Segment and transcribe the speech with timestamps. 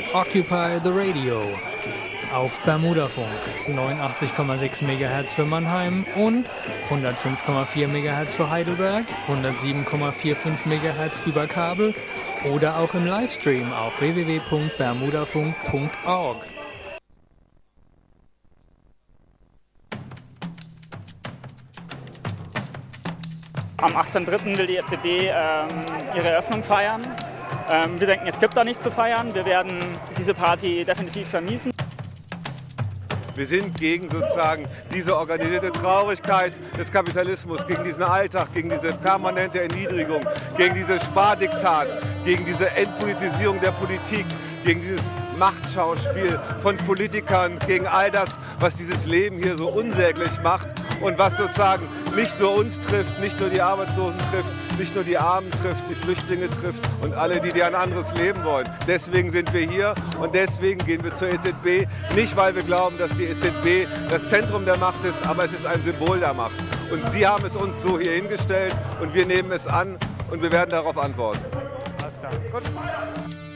[0.00, 1.42] hört Occupy the Radio
[2.32, 3.28] auf Bermudafunk
[3.66, 6.48] 89,6 MHz für Mannheim und
[6.90, 11.94] 105,4 MHz für Heidelberg, 107,45 MHz über Kabel
[12.52, 16.36] oder auch im Livestream auf www.bermudafunk.org.
[23.78, 24.58] Am 18.03.
[24.58, 25.68] will die EZB ähm,
[26.14, 27.16] ihre Eröffnung feiern.
[27.70, 29.34] Ähm, wir denken, es gibt da nichts zu feiern.
[29.34, 29.78] Wir werden
[30.18, 31.72] diese Party definitiv vermiesen.
[33.34, 39.60] Wir sind gegen sozusagen diese organisierte Traurigkeit des Kapitalismus, gegen diesen Alltag, gegen diese permanente
[39.62, 41.88] Erniedrigung, gegen dieses Spardiktat,
[42.24, 44.26] gegen diese Entpolitisierung der Politik,
[44.64, 45.04] gegen dieses
[45.38, 50.68] Machtschauspiel von Politikern, gegen all das, was dieses Leben hier so unsäglich macht
[51.00, 55.18] und was sozusagen nicht nur uns trifft, nicht nur die Arbeitslosen trifft, nicht nur die
[55.18, 58.68] Armen trifft, die Flüchtlinge trifft und alle, die, die ein anderes Leben wollen.
[58.86, 61.86] Deswegen sind wir hier und deswegen gehen wir zur EZB.
[62.14, 65.66] Nicht, weil wir glauben, dass die EZB das Zentrum der Macht ist, aber es ist
[65.66, 66.54] ein Symbol der Macht.
[66.90, 69.98] Und Sie haben es uns so hier hingestellt und wir nehmen es an
[70.30, 71.40] und wir werden darauf antworten.
[72.02, 72.32] Alles klar.
[72.52, 73.49] Gut.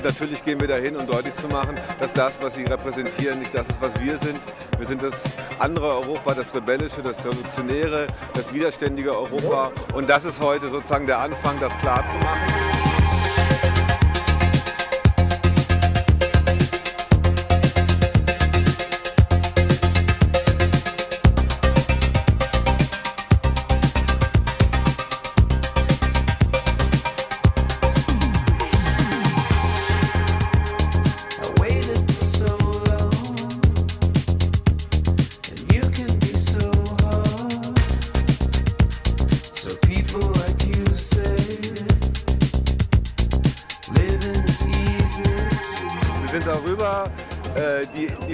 [0.00, 3.54] Und natürlich gehen wir dahin, um deutlich zu machen, dass das, was sie repräsentieren, nicht
[3.54, 4.38] das ist, was wir sind.
[4.78, 5.24] Wir sind das
[5.58, 9.72] andere Europa, das rebellische, das revolutionäre, das widerständige Europa.
[9.92, 12.89] Und das ist heute sozusagen der Anfang, das klar zu machen.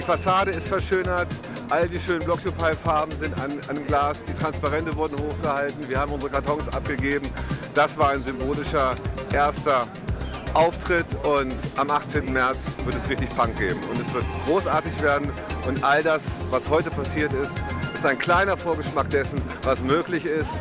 [0.07, 1.27] Fassade ist verschönert,
[1.69, 6.31] all die schönen Blockupy-Farben sind an, an Glas, die Transparente wurden hochgehalten, wir haben unsere
[6.31, 7.29] Kartons abgegeben.
[7.73, 8.95] Das war ein symbolischer
[9.33, 9.85] erster
[10.53, 12.31] Auftritt und am 18.
[12.31, 13.81] März wird es richtig Punk geben.
[13.91, 15.29] Und es wird großartig werden.
[15.67, 17.51] Und all das, was heute passiert ist,
[17.93, 20.51] ist ein kleiner Vorgeschmack dessen, was möglich ist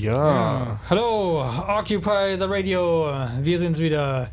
[0.00, 0.80] Ja.
[0.88, 3.12] Hallo, Occupy the Radio.
[3.42, 4.30] Wir sind's wieder.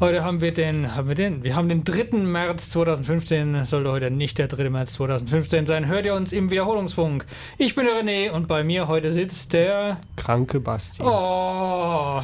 [0.00, 1.44] Heute haben wir den, haben wir den?
[1.44, 2.16] Wir haben den 3.
[2.16, 3.66] März 2015.
[3.66, 4.70] Sollte heute nicht der 3.
[4.70, 5.88] März 2015 sein.
[5.88, 7.26] Hört ihr uns im Wiederholungsfunk.
[7.58, 11.02] Ich bin der René und bei mir heute sitzt der kranke Basti.
[11.02, 12.22] Oh.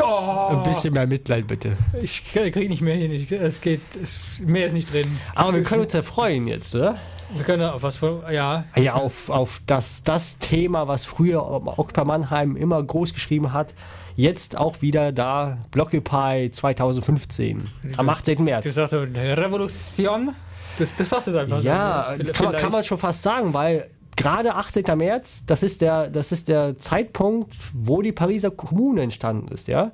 [0.00, 0.46] Oh.
[0.50, 1.76] Ein bisschen mehr Mitleid bitte.
[2.00, 3.10] Ich kriege nicht mehr hin.
[3.32, 5.18] es geht, es, mehr ist nicht drin.
[5.34, 6.98] Aber wir können uns ja freuen jetzt, oder?
[7.34, 8.64] Wir können auf was ja.
[8.76, 13.74] Ja, auf, auf das, das Thema, was früher bei Mannheim immer groß geschrieben hat.
[14.16, 18.44] Jetzt auch wieder da, Blockupy 2015, am 18.
[18.44, 18.64] März.
[18.64, 20.34] Du sagst Revolution?
[20.78, 21.62] Das, das sagst du einfach.
[21.62, 22.32] Ja, so.
[22.32, 24.84] kann, kann man schon fast sagen, weil gerade 18.
[24.96, 29.92] März, das ist der, das ist der Zeitpunkt, wo die Pariser Kommune entstanden ist, ja.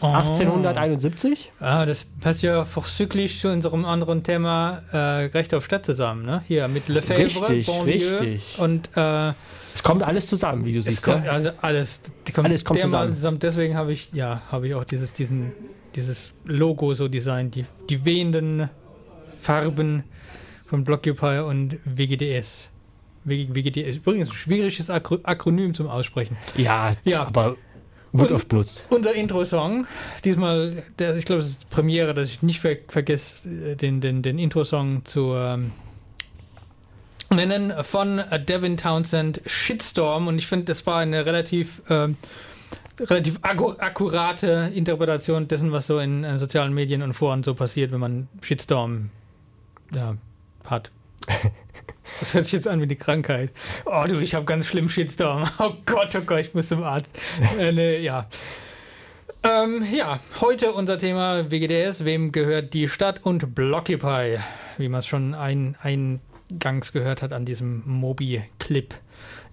[0.00, 1.52] 1871?
[1.60, 6.42] Ah, das passt ja vorzüglich zu unserem anderen Thema äh, Recht auf Stadt zusammen, ne?
[6.46, 8.58] Hier mit Lefebvre, richtig, Bonlieu richtig.
[8.58, 9.32] und äh,
[9.74, 11.02] es kommt alles zusammen, wie du siehst.
[11.02, 11.32] Kommt, ja?
[11.32, 13.14] Also alles, kommt alles kommt zusammen.
[13.14, 13.38] zusammen.
[13.40, 15.52] Deswegen habe ich, ja, habe ich auch dieses, diesen,
[15.96, 18.70] dieses Logo so designt, die, die wehenden
[19.36, 20.04] Farben
[20.66, 22.68] von Blockupy und WGDS.
[23.24, 23.96] WGDS.
[23.96, 26.36] Übrigens ein schwieriges Akronym zum Aussprechen.
[26.56, 27.24] Ja, ja.
[27.24, 27.56] aber
[28.18, 28.84] wird oft benutzt.
[28.90, 29.86] Unser Intro-Song,
[30.24, 34.22] diesmal, der, ich glaube, es ist Premiere, dass ich nicht ver vergesse, äh, den, den,
[34.22, 35.72] den Intro-Song zu ähm,
[37.30, 40.28] nennen, von Devin Townsend, Shitstorm.
[40.28, 42.16] Und ich finde, das war eine relativ, ähm,
[43.00, 48.00] relativ akkurate Interpretation dessen, was so in, in, sozialen Medien und Foren so passiert, wenn
[48.00, 49.10] man Shitstorm
[49.92, 50.16] ja,
[50.64, 50.90] hat.
[52.20, 53.50] Das hört sich jetzt an wie die Krankheit.
[53.84, 55.48] Oh du, ich habe ganz schlimm Shitstorm.
[55.58, 57.10] Oh Gott, oh Gott, ich muss zum Arzt.
[57.58, 58.28] Äh, nee, ja.
[59.42, 62.04] Ähm, ja, heute unser Thema WGDS.
[62.04, 64.38] Wem gehört die Stadt und Blockupy?
[64.78, 66.20] Wie man es schon ein, ein
[66.54, 68.94] eingangs gehört hat an diesem Mobi-Clip.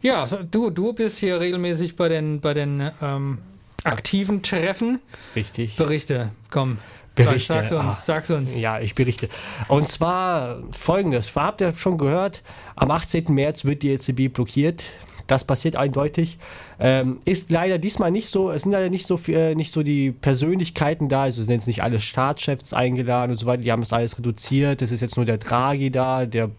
[0.02, 3.40] Ja, so, du, du bist hier regelmäßig bei den, bei den ähm,
[3.84, 5.00] aktiven Treffen.
[5.36, 5.76] Richtig.
[5.76, 6.78] Berichte, komm.
[7.16, 7.54] Berichte.
[7.54, 7.92] Sag's uns, Ah.
[7.92, 8.60] sag's uns.
[8.60, 9.28] Ja, ich berichte.
[9.68, 12.42] Und zwar folgendes: Habt ihr schon gehört?
[12.76, 13.34] Am 18.
[13.34, 14.84] März wird die EZB blockiert.
[15.28, 16.38] Das passiert eindeutig.
[16.80, 19.82] Ähm, ist leider diesmal nicht so, es sind leider nicht so, viel, äh, nicht so
[19.82, 23.72] die Persönlichkeiten da, also es sind jetzt nicht alle Staatschefs eingeladen und so weiter, die
[23.72, 24.82] haben das alles reduziert.
[24.82, 26.50] Es ist jetzt nur der Draghi da, der,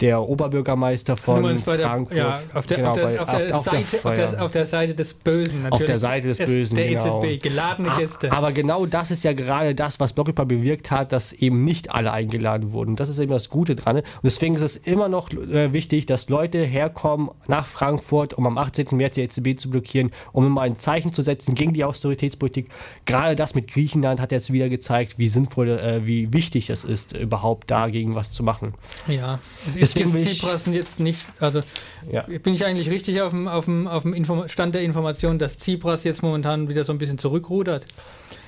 [0.00, 2.16] der Oberbürgermeister von Frankfurt.
[2.16, 3.96] ja, auf der, auf auf auf- auf Seite,
[4.38, 4.50] auf, auf
[4.96, 5.86] des Bösen natürlich.
[5.86, 7.22] der Seite des Es- Bösen, Der genau.
[7.24, 8.32] EZB, geladene Ah, Gäste.
[8.32, 12.12] Aber genau das ist ja gerade das, was Blockupy bewirkt hat, dass eben nicht alle
[12.12, 12.96] eingeladen wurden.
[12.96, 13.96] Das ist eben das Gute dran.
[13.98, 18.58] Und deswegen ist es immer noch äh, wichtig, dass Leute herkommen nach Frankfurt, um am
[18.58, 18.88] 18.
[18.92, 22.68] März die EZB zu blockieren, um immer ein Zeichen zu setzen gegen die Austeritätspolitik.
[23.06, 27.16] Gerade das mit Griechenland hat jetzt wieder gezeigt, wie sinnvoll, äh, wie wichtig es ist,
[27.16, 28.74] überhaupt dagegen was zu machen.
[29.06, 31.62] Ja, ist Deswegen ich- Tsipras jetzt nicht, also
[32.10, 32.22] Ja.
[32.22, 35.58] bin ich eigentlich richtig auf dem, auf dem, auf dem Inform Stand der Information, dass
[35.58, 37.86] Tsipras jetzt momentan wieder so ein bisschen zurückrudert?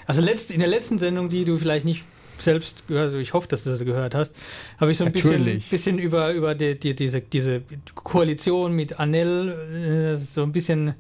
[0.07, 2.05] Also letzt, in der letzten Sendung, die du vielleicht nicht
[2.39, 4.33] selbst, also ich hoffe, dass du das gehört hast,
[4.79, 7.63] habe ich so ein bisschen, bisschen über, über die, die, diese, diese
[7.95, 10.95] Koalition mit Anel äh, so ein bisschen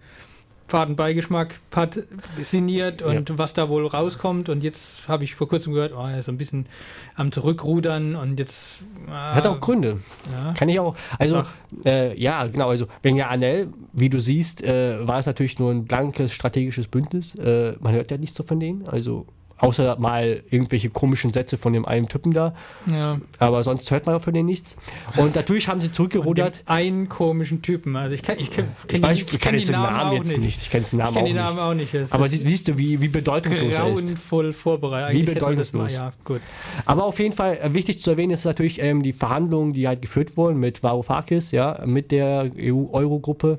[0.68, 2.00] Fadenbeigeschmack hat
[2.42, 4.48] sinniert und was da wohl rauskommt.
[4.48, 6.66] Und jetzt habe ich vor kurzem gehört, oh, er ist so ein bisschen
[7.14, 8.80] am Zurückrudern und jetzt.
[9.10, 10.00] ah, Hat auch Gründe.
[10.32, 10.52] Ja.
[10.54, 10.96] Kann ich auch.
[11.18, 11.44] Also,
[11.84, 12.68] äh, ja, genau.
[12.68, 16.88] Also, wegen der Anel, wie du siehst, äh, war es natürlich nur ein blankes strategisches
[16.88, 17.34] Bündnis.
[17.36, 18.86] Äh, man hört ja nichts so von denen.
[18.88, 19.26] Also,
[19.58, 22.54] außer mal irgendwelche komischen Sätze von dem einen Typen da.
[22.86, 24.76] Ja, Aber sonst hört man von denen nichts.
[25.16, 26.62] Und natürlich haben sie zurückgerudert.
[26.66, 27.96] einen komischen Typen.
[27.96, 30.10] Also ich kann, ich kenn, kenn Ich weiß, ich kenn kann die jetzt den Namen
[30.10, 30.62] auch jetzt nicht.
[30.62, 31.62] Ich kenne den Ich Namen kenne auch Namen nicht.
[31.64, 31.94] auch nicht.
[31.94, 34.04] Das Aber siehst du, wie, wie bedeutungslos er ist.
[34.06, 35.14] grauenvoll vorbereitet.
[35.14, 35.92] Wie Eigentlich bedeutungslos.
[35.92, 36.40] Mal, ja, gut.
[36.84, 40.02] Aber auf jeden Fall äh, wichtig zu erwähnen ist natürlich ähm, die Verhandlungen, die halt
[40.02, 43.58] geführt wurden mit Varoufakis, ja, mit der E EU-Euro-Gruppe.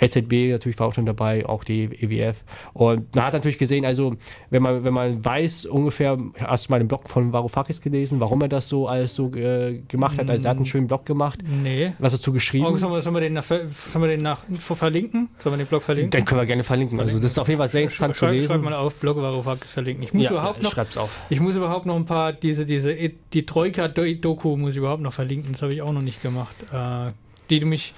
[0.00, 2.36] EZB natürlich war auch schon dabei, auch die EWF.
[2.72, 4.16] Und man hat natürlich gesehen, also
[4.50, 8.40] wenn man, wenn man weiß ungefähr, hast du mal den Blog von Varoufakis gelesen, warum
[8.42, 10.28] er das so alles so äh, gemacht hat.
[10.30, 11.92] Also er hat einen schönen Blog gemacht, Nee.
[11.98, 12.66] was dazu geschrieben.
[12.66, 15.28] Oh, sollen, wir, sollen, wir den nach, sollen wir den nach verlinken?
[15.38, 16.10] Sollen wir den Blog verlinken?
[16.10, 17.00] Den können wir gerne verlinken.
[17.00, 18.64] Also das ist auf jeden Fall sehr interessant zu Schreib, schreib lesen.
[18.64, 20.04] mal auf, Blog Varoufakis verlinken.
[20.04, 21.20] Ich muss, überhaupt noch, schreib's auf.
[21.28, 22.94] ich muss überhaupt noch ein paar, diese, diese,
[23.32, 25.52] die Troika-Doku muss ich überhaupt noch verlinken.
[25.52, 26.54] Das habe ich auch noch nicht gemacht.
[26.72, 27.12] Äh,
[27.50, 27.92] die du mich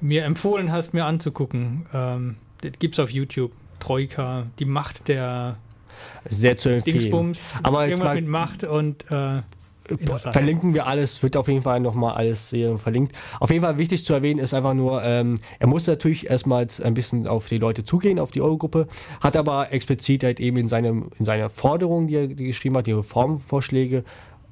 [0.00, 1.86] mir empfohlen hast, mir anzugucken.
[1.92, 3.52] Ähm, das gibt's auf YouTube.
[3.78, 5.56] Troika, die Macht der
[6.28, 6.98] Sehr zu empfehlen.
[6.98, 9.42] Dingsbums, Aber irgendwas mal- mit Macht und äh.
[10.16, 13.14] Verlinken wir alles, wird auf jeden Fall nochmal alles sehr verlinkt.
[13.38, 16.94] Auf jeden Fall wichtig zu erwähnen ist einfach nur, ähm, er musste natürlich erstmal ein
[16.94, 18.88] bisschen auf die Leute zugehen, auf die Eurogruppe,
[19.20, 22.88] hat aber explizit halt eben in, seinem, in seiner Forderung, die er die geschrieben hat,
[22.88, 24.02] die Reformvorschläge,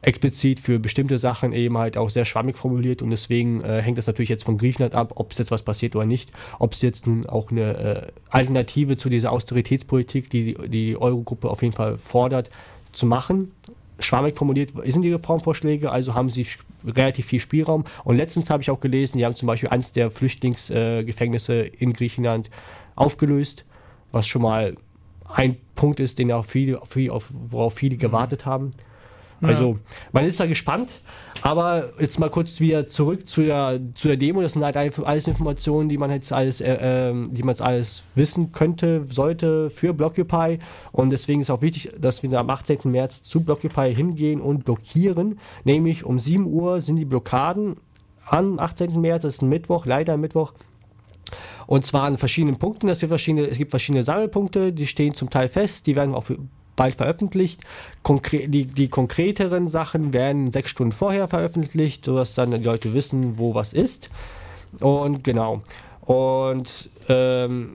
[0.05, 4.06] explizit für bestimmte Sachen eben halt auch sehr schwammig formuliert und deswegen äh, hängt das
[4.06, 7.06] natürlich jetzt von Griechenland ab, ob es jetzt was passiert oder nicht, ob es jetzt
[7.06, 12.51] nun auch eine äh, Alternative zu dieser Austeritätspolitik, die die Eurogruppe auf jeden Fall fordert,
[12.93, 13.51] zu machen.
[13.99, 16.47] Schwammig formuliert sind die Reformvorschläge, also haben sie
[16.85, 17.85] relativ viel Spielraum.
[18.05, 21.93] Und letztens habe ich auch gelesen, die haben zum Beispiel eines der Flüchtlingsgefängnisse äh, in
[21.93, 22.50] Griechenland
[22.97, 23.65] aufgelöst,
[24.12, 24.77] was schon mal
[25.27, 28.71] ein Punkt ist, den auch viele, auf, auf, worauf viele gewartet haben.
[29.49, 29.79] Also,
[30.12, 30.91] man ist da gespannt.
[31.43, 34.40] Aber jetzt mal kurz wieder zurück zu der, zu der Demo.
[34.40, 38.02] Das sind halt alles Informationen, die man jetzt alles, äh, ähm, die man jetzt alles
[38.14, 40.59] wissen könnte, sollte für Blockupy.
[40.92, 42.78] Und deswegen ist auch wichtig, dass wir am 18.
[42.85, 45.38] März zu Blockupy hingehen und blockieren.
[45.64, 47.76] Nämlich um 7 Uhr sind die Blockaden
[48.25, 48.99] am 18.
[48.99, 49.23] März.
[49.25, 50.54] Das ist ein Mittwoch, leider ein Mittwoch.
[51.66, 52.88] Und zwar an verschiedenen Punkten.
[52.88, 56.25] Es gibt verschiedene, es gibt verschiedene Sammelpunkte, die stehen zum Teil fest, die werden auch
[56.25, 56.38] für-
[56.76, 57.61] bald veröffentlicht.
[58.02, 63.38] Konkre die, die konkreteren Sachen werden sechs Stunden vorher veröffentlicht, sodass dann die Leute wissen,
[63.38, 64.11] wo was ist.
[64.81, 65.62] Und genau.
[66.02, 67.75] Und ähm,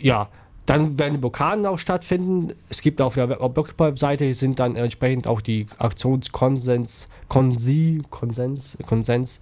[0.00, 0.28] ja,
[0.66, 2.52] dann werden die Blockaden auch stattfinden.
[2.68, 9.40] Es gibt auf der Blockupy-Seite sind dann entsprechend auch die Aktionskonsens, Konsi, Konsens, Konsense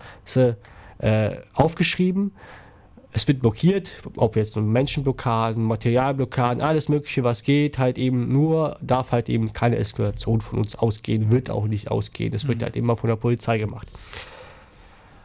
[0.99, 2.33] äh, aufgeschrieben.
[3.17, 9.13] Es wird blockiert, ob jetzt Menschenblockaden, Materialblockaden, alles Mögliche, was geht, halt eben nur, darf
[9.13, 12.35] halt eben keine Eskalation von uns ausgehen, wird auch nicht ausgehen.
[12.35, 13.87] Es wird halt immer von der Polizei gemacht.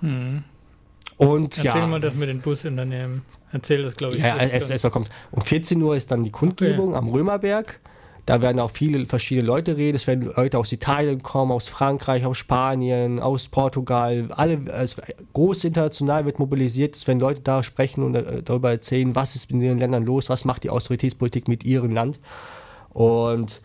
[0.02, 0.44] Hm.
[1.18, 1.88] Und Erzähl ja.
[1.88, 3.24] mal das mit den Busunternehmen.
[3.52, 4.22] Erzähl das, glaube ich.
[4.22, 4.54] Ja, kurz.
[4.54, 5.10] erst, erstmal kommt.
[5.32, 7.80] Um 14 Uhr ist dann die Kundgebung am Römerberg.
[8.30, 9.96] Da werden auch viele verschiedene Leute reden.
[9.96, 14.28] Es werden Leute aus Italien kommen, aus Frankreich, aus Spanien, aus Portugal.
[14.30, 15.02] Alle, also
[15.34, 16.96] groß international wird mobilisiert.
[16.96, 20.30] Es werden Leute da sprechen und äh, darüber erzählen, was ist in ihren Ländern los,
[20.30, 22.20] was macht die Austeritätspolitik mit ihrem Land.
[22.90, 23.62] Und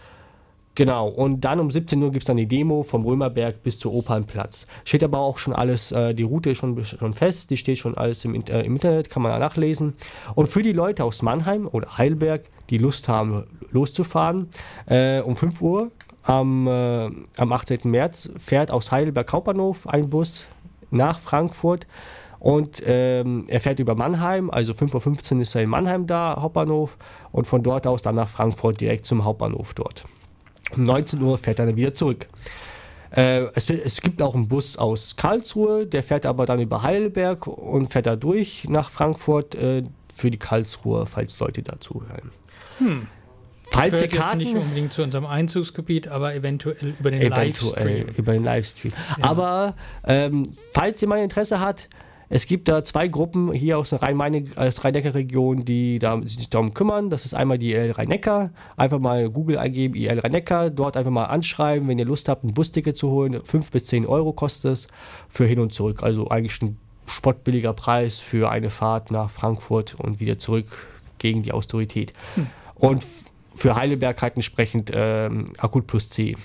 [0.76, 3.92] Genau, und dann um 17 Uhr gibt es dann die Demo vom Römerberg bis zur
[3.92, 4.66] Opernplatz.
[4.84, 7.96] Steht aber auch schon alles, äh, die Route ist schon, schon fest, die steht schon
[7.96, 9.94] alles im, äh, im Internet, kann man nachlesen.
[10.34, 14.48] Und für die Leute aus Mannheim oder Heidelberg, die Lust haben, loszufahren,
[14.86, 15.92] äh, um 5 Uhr
[16.24, 17.90] am, äh, am 18.
[17.90, 20.46] März fährt aus Heidelberg Hauptbahnhof ein Bus
[20.90, 21.86] nach Frankfurt
[22.40, 26.98] und ähm, er fährt über Mannheim, also 5.15 Uhr ist er in Mannheim da, Hauptbahnhof,
[27.32, 30.04] und von dort aus dann nach Frankfurt direkt zum Hauptbahnhof dort.
[30.72, 32.26] Um 19 Uhr fährt er dann wieder zurück.
[33.10, 37.46] Äh, es, es, gibt auch einen Bus aus Karlsruhe, der fährt aber dann über Heidelberg
[37.46, 42.32] und fährt da durch nach Frankfurt äh, für die Karlsruhe, falls Leute dazu hören.
[42.78, 43.06] Hm.
[43.70, 48.08] Falls ihr Karten nicht unbedingt zu unserem Einzugsgebiet, aber eventuell über den eventuell Livestream.
[48.16, 48.92] über den Livestream.
[49.18, 49.24] Ja.
[49.24, 51.88] Aber ähm, falls ihr mal Interesse hat,
[52.28, 57.10] es gibt da zwei Gruppen hier aus der Rhein-Neckar-Region, die da, sich darum kümmern.
[57.10, 58.50] Das ist einmal die IL Rhein-Neckar.
[58.76, 60.70] Einfach mal Google eingeben, IL Rhein-Neckar.
[60.70, 63.42] Dort einfach mal anschreiben, wenn ihr Lust habt, ein Busticket zu holen.
[63.44, 64.88] 5 bis 10 Euro kostet es
[65.28, 66.02] für hin und zurück.
[66.02, 70.88] Also eigentlich ein spottbilliger Preis für eine Fahrt nach Frankfurt und wieder zurück
[71.18, 72.12] gegen die Autorität.
[72.34, 72.46] Hm.
[72.74, 73.04] Und
[73.54, 76.36] für Heidelberg halt entsprechend ähm, Akut plus C.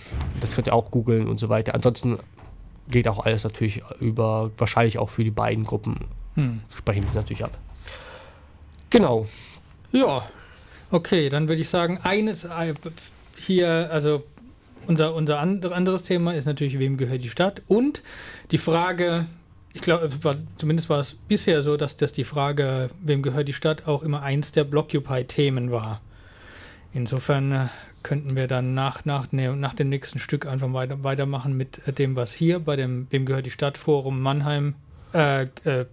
[0.42, 1.74] Das könnt ihr auch googeln und so weiter.
[1.74, 2.20] Ansonsten
[2.90, 6.06] geht auch alles natürlich über, wahrscheinlich auch für die beiden Gruppen,
[6.36, 6.62] hm.
[6.76, 7.58] sprechen wir es natürlich ab.
[8.90, 9.28] Genau.
[9.92, 10.28] Ja,
[10.92, 12.74] okay, dann würde ich sagen, eines äh,
[13.38, 14.24] hier, also
[14.88, 18.02] unser, unser anderes Thema ist natürlich, wem gehört die Stadt und
[18.52, 19.28] die Frage,
[19.74, 20.10] ich glaube,
[20.58, 24.24] zumindest war es bisher so, dass, dass die Frage, wem gehört die Stadt, auch immer
[24.24, 26.02] eins der Blockupy-Themen war.
[26.92, 27.66] Insofern äh,
[28.04, 31.94] könnten wir dann nach, nach, ne, nach dem nächsten Stück einfach weiter, weitermachen mit äh,
[31.94, 34.76] dem, was hier bei dem Wem gehört die Stadt Forum Mannheim,
[35.14, 35.86] äh, äh,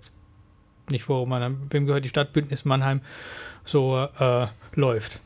[0.90, 3.00] nicht Forum Mannheim, Wem gehört die Stadt Bündnis Mannheim
[3.64, 5.20] so äh, läuft.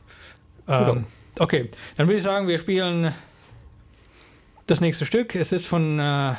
[0.67, 1.05] Ähm,
[1.39, 3.13] okay, dann würde ich sagen, wir spielen
[4.67, 5.35] das nächste Stück.
[5.35, 6.33] Es ist von äh,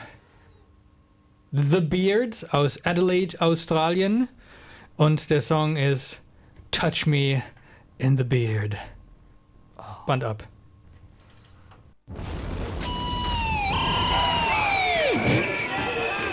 [1.52, 4.28] The Beards aus Adelaide, Australien.
[4.96, 6.20] Und der Song ist
[6.70, 7.42] Touch Me
[7.98, 8.76] in the Beard.
[10.06, 10.42] Band ab.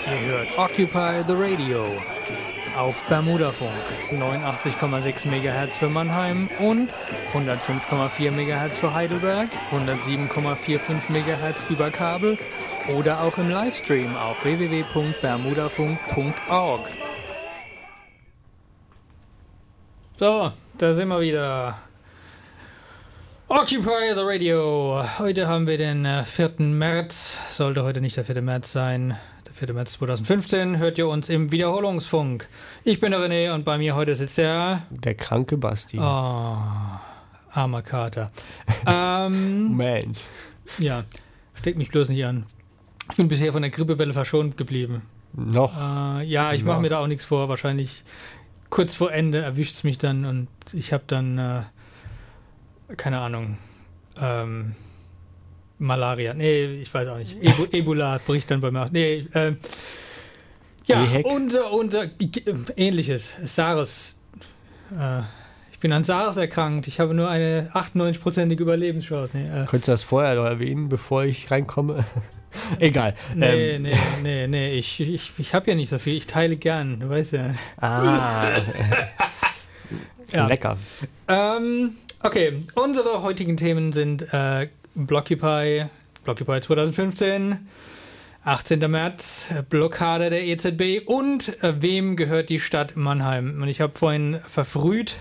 [0.06, 1.86] Ihr hört Occupy the Radio
[2.78, 3.74] auf Bermudafunk
[4.12, 6.94] 89,6 MHz für Mannheim und
[7.34, 12.38] 105,4 MHz für Heidelberg, 107,45 MHz über Kabel
[12.98, 16.82] oder auch im Livestream auf www.bermudafunk.org.
[20.18, 21.88] So, da sind wir wieder.
[23.51, 25.03] Occupy the Radio.
[25.18, 26.60] Heute haben wir den 4.
[26.60, 27.36] Äh, März.
[27.50, 28.44] Sollte heute nicht der 4.
[28.44, 29.18] März sein.
[29.48, 29.74] Der 4.
[29.74, 32.48] März 2015 hört ihr uns im Wiederholungsfunk.
[32.84, 34.84] Ich bin der René und bei mir heute sitzt der...
[34.91, 35.98] Der kranke Basti.
[35.98, 36.58] Oh,
[37.51, 38.32] armer Kater.
[38.86, 40.20] ähm, Mensch.
[40.77, 41.06] Ja,
[41.56, 42.46] steck mich bloß nicht an.
[43.10, 45.01] Ich bin bisher von der Grippewelle verschont geblieben.
[45.34, 45.75] Noch?
[45.75, 47.50] Äh, ja, ich mache mir da auch nichts vor.
[47.50, 48.03] Wahrscheinlich
[48.70, 51.39] kurz vor Ende erwischt es mich dann und ich habe dann...
[51.39, 51.62] Äh,
[52.98, 53.58] keine Ahnung,
[54.19, 54.75] ähm,
[55.77, 56.34] Malaria.
[56.34, 57.38] Nee, ich weiß auch nicht.
[57.41, 58.88] Ebo Ebola bricht dann bei mir.
[58.91, 59.58] Nee, ähm,
[60.86, 62.05] ja, unser, unser,
[62.75, 64.15] ähnliches, SARS.
[64.91, 65.22] Äh,
[65.72, 66.88] ich bin an SARS erkrankt.
[66.88, 69.38] Ich habe nur eine 98-prozentige Überlebenschance.
[69.38, 69.65] Nee, äh.
[69.65, 72.05] Könntest du das vorher noch erwähnen, bevor ich reinkomme?
[72.79, 73.13] Egal.
[73.36, 73.84] Nee, ähm.
[73.84, 74.74] nee, nee, nee.
[74.74, 76.17] Ich, ich, ich habe ja nicht so viel.
[76.17, 77.53] Ich teile gern, du weißt ja.
[77.77, 78.50] Ah.
[80.34, 80.48] ja.
[80.48, 80.77] Lecker.
[81.27, 81.91] Ähm,
[82.22, 85.86] Okay, unsere heutigen Themen sind äh, Blockupy,
[86.26, 87.70] Blockupy 2015,
[88.44, 88.92] 18.
[88.92, 93.62] März, Blockade der EZB und äh, wem gehört die Stadt Mannheim?
[93.62, 95.16] Und ich habe vorhin verfrüht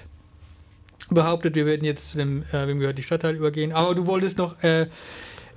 [1.08, 4.36] behauptet, wir würden jetzt zu dem äh, wem gehört die Stadtteil übergehen, aber du wolltest
[4.36, 4.88] noch äh,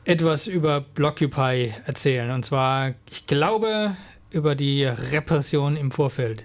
[0.05, 3.95] etwas über Blockupy erzählen und zwar, ich glaube,
[4.29, 6.43] über die Repression im Vorfeld.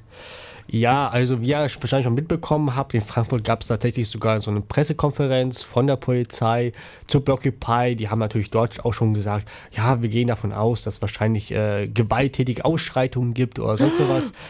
[0.68, 4.50] Ja, also wie ihr wahrscheinlich schon mitbekommen habt, in Frankfurt gab es tatsächlich sogar so
[4.50, 6.72] eine Pressekonferenz von der Polizei
[7.06, 7.94] zur Blockupy.
[7.94, 11.52] Die haben natürlich dort auch schon gesagt, ja, wir gehen davon aus, dass es wahrscheinlich
[11.52, 14.32] äh, gewalttätige Ausschreitungen gibt oder sonst sowas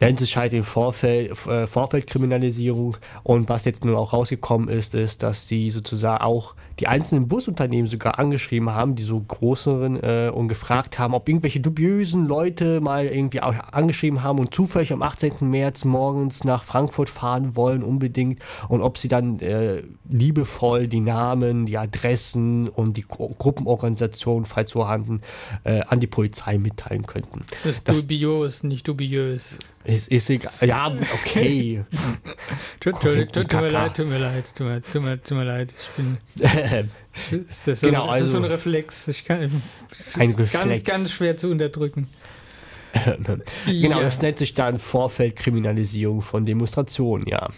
[0.00, 2.96] nennt sich halt in Vorfeld, äh, Vorfeldkriminalisierung.
[3.22, 7.88] Und was jetzt nun auch rausgekommen ist, ist, dass sie sozusagen auch die einzelnen Busunternehmen
[7.88, 13.06] sogar angeschrieben haben, die so größeren äh, und gefragt haben, ob irgendwelche dubiösen Leute mal
[13.06, 15.32] irgendwie auch angeschrieben haben und zufällig am 18.
[15.42, 21.66] März morgens nach Frankfurt fahren wollen unbedingt und ob sie dann äh, liebevoll die Namen,
[21.66, 25.20] die Adressen und die Gru Gruppenorganisationen, falls vorhanden,
[25.64, 27.44] äh, an die Polizei mitteilen könnten.
[27.62, 29.56] Das ist das, dubios, nicht dubiös.
[29.84, 30.52] Ist, ist egal.
[30.62, 31.84] Ja, okay.
[32.80, 35.44] Tut, tut, tut, tut mir leid, tut mir leid, tut mir, tut mir, tut mir
[35.44, 35.74] leid.
[35.78, 36.18] Ich bin.
[37.48, 39.08] Ist das so, Genau, das ist so ein also- Reflex.
[39.08, 39.62] Ich kann,
[40.18, 40.84] Ein Ganz, Reflex.
[40.84, 42.08] ganz schwer zu unterdrücken.
[43.66, 44.00] genau, Ja.
[44.02, 47.48] das nennt sich dann Vorfeldkriminalisierung von Demonstrationen, ja.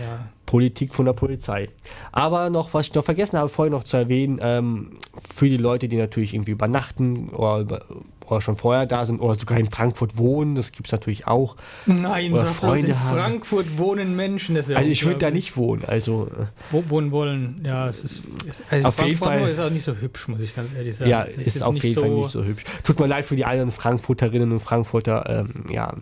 [0.00, 0.28] Ja.
[0.46, 1.68] Politik von der Polizei.
[2.10, 4.90] Aber noch, was ich noch vergessen habe, vorhin noch zu erwähnen, ähm,
[5.34, 7.84] für die Leute, die natürlich irgendwie übernachten oder, über,
[8.32, 11.56] oder schon vorher da sind oder sogar in Frankfurt wohnen, das gibt es natürlich auch.
[11.86, 13.16] Nein, Oder Freunde in haben.
[13.16, 14.54] Frankfurt wohnen Menschen.
[14.54, 17.56] Das ist ja Also ich würde da nicht wohnen, also äh, Wo, wohnen wollen.
[17.64, 18.22] Ja, es ist.
[18.48, 19.50] Es, also Auf jeden Frankfurt Fall.
[19.50, 21.10] ist auch nicht so hübsch, muss ich ganz ehrlich sagen.
[21.10, 22.64] ja, Es ist, jetzt auf jeden Fall nicht so hübsch.
[22.84, 25.94] Tut mir leid für die anderen Frankfurterinnen und Frankfurter, ähm, ja,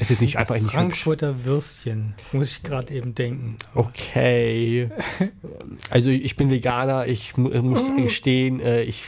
[0.00, 0.74] es ist nicht einfach nicht hübsch.
[0.74, 3.56] Frankfurter Würstchen, muss ich gerade eben denken.
[3.74, 4.90] Okay.
[5.90, 9.02] Also ich bin Veganer, ich mu muss gestehen, äh, ich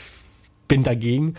[0.71, 1.35] bin dagegen.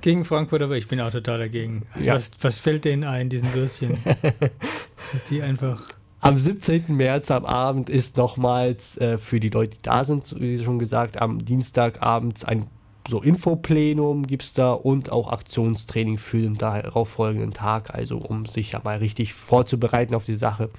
[0.00, 1.82] Gegen Frankfurt, aber ich bin auch total dagegen.
[1.94, 2.14] Also Ja.
[2.14, 3.98] was, was fällt denen ein, diesen Würstchen?
[5.12, 5.80] Dass die einfach.
[6.20, 6.86] Am 17.
[6.88, 11.20] März am Abend ist nochmals äh, für die Leute, die da sind, wie schon gesagt,
[11.22, 12.66] am Dienstagabend ein
[13.06, 18.72] so Infoplenum gibt es da und auch Aktionstraining für den darauffolgenden Tag, also um sich
[18.72, 20.70] ja mal richtig vorzubereiten auf die Sache.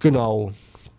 [0.00, 0.52] Genau,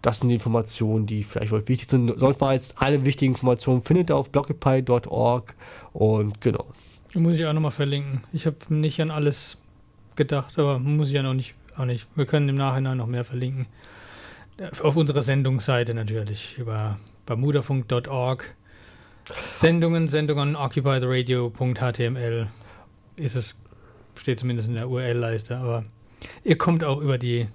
[0.06, 2.14] das sind die Informationen, die vielleicht euch wichtig sind.
[2.20, 5.56] Sonst war jetzt alle wichtigen Informationen findet ihr auf blockify.org
[5.94, 6.66] und genau.
[7.16, 8.24] Muss ich auch nochmal verlinken.
[8.32, 9.58] Ich habe nicht an alles
[10.16, 12.06] gedacht, aber muss ich ja noch nicht, auch nicht.
[12.16, 13.66] Wir können im Nachhinein noch mehr verlinken.
[14.84, 18.56] Auf unserer Sendungsseite natürlich, über bermudafunk.org.
[19.50, 22.48] Sendungen, Sendungen, occupiederadio.html
[23.16, 23.56] ist es,
[24.16, 25.84] steht zumindest in der URL-Leiste, aber
[26.44, 27.48] ihr kommt auch über die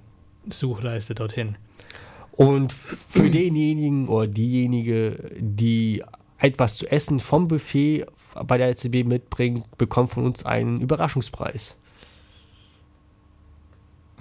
[0.50, 1.57] Suchleiste dorthin.
[2.40, 6.02] Und für denjenigen oder diejenige, die
[6.38, 8.06] etwas zu essen vom Buffet
[8.47, 11.76] bei der LCB mitbringt, bekommt von uns einen Überraschungspreis.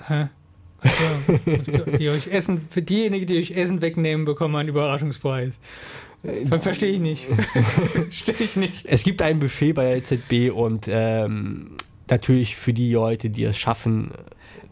[0.06, 0.28] Hä?
[1.98, 5.58] Die euch Essen, für diejenigen, die euch Essen wegnehmen, bekommen einen Überraschungspreis.
[6.22, 7.26] Ver Verstehe ich nicht.
[7.94, 8.86] Verstehe ich nicht.
[8.86, 11.78] Es gibt ein Buffet bei der LZB und ähm,
[12.10, 14.12] natürlich für die Leute, die es schaffen,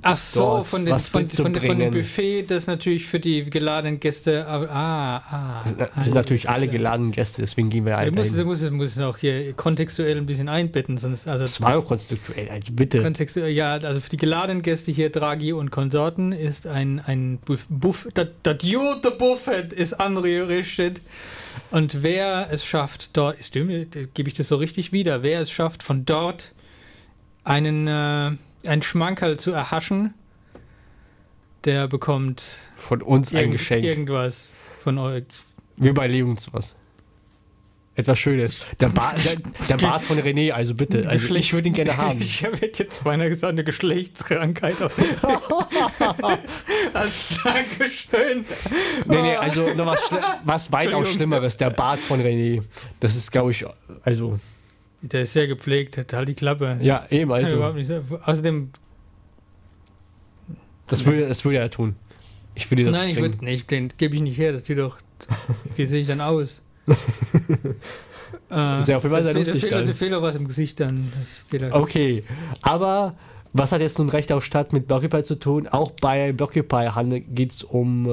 [0.03, 1.91] Ach so, von, den, von, von, von dem.
[1.91, 4.45] Buffet, das natürlich für die geladenen Gäste.
[4.47, 5.61] Ah, ah.
[5.63, 8.37] das sind, ah, das sind natürlich ja, alle geladenen Gäste, deswegen gehen wir Du musst,
[8.37, 11.73] du musst, du musst es auch hier kontextuell ein bisschen einbetten, sonst also Das war
[11.73, 13.01] doch konstruktuell, also bitte.
[13.01, 17.65] kontextuell, ja, also für die geladenen Gäste hier, Draghi und Konsorten, ist ein, ein Buff,
[17.69, 21.01] Buff das, das gute Buffet ist angerichtet.
[21.71, 25.81] Und wer es schafft, dort, stimmt, gebe ich das so richtig wieder, wer es schafft,
[25.81, 26.53] von dort
[27.43, 30.13] einen, äh, einen Schmankerl zu erhaschen,
[31.65, 33.83] der bekommt Von uns ein Geschenk.
[33.83, 34.49] irgendwas
[34.83, 35.23] von euch.
[35.75, 36.75] Wir überlegen uns was.
[37.97, 38.61] Etwas Schönes.
[38.79, 39.37] Der, Bart, der,
[39.69, 41.09] der Bart von René, also bitte.
[41.09, 42.21] Also ich würde ihn gerne haben.
[42.21, 44.75] Ich habe jetzt beinahe gesagt, eine Geschlechtskrankheit.
[46.93, 48.45] Als Dankeschön.
[49.07, 50.11] Nee, nee, also noch was,
[50.45, 51.11] was weitaus.
[51.11, 51.57] Schlimmeres.
[51.57, 52.61] Der Bart von René.
[52.99, 53.65] Das ist, glaube ich,
[54.03, 54.39] also,
[55.01, 56.77] Der ist sehr gepflegt, hat halt die Klappe.
[56.81, 57.41] ja, eben, Kann
[57.77, 58.17] ich also.
[58.25, 58.71] Außerdem,
[60.87, 61.95] das würde, das würde er tun.
[62.55, 64.97] Ich würde das nein, ich würde nicht, den gebe ich nicht her, das sieht doch.
[65.75, 66.61] Wie sehe ich dann aus?
[68.49, 69.85] äh, Ist ja auf jeden Fall sehr da lustig fehlt, dann.
[69.85, 71.11] da fehlt auch was im Gesicht dann.
[71.51, 72.23] Da fehlt- Okay,
[72.61, 73.15] aber
[73.53, 75.67] was hat jetzt nun Recht auf Stadt mit Blockupy zu tun?
[75.67, 76.89] Auch bei Blockupy
[77.29, 78.11] geht es um äh,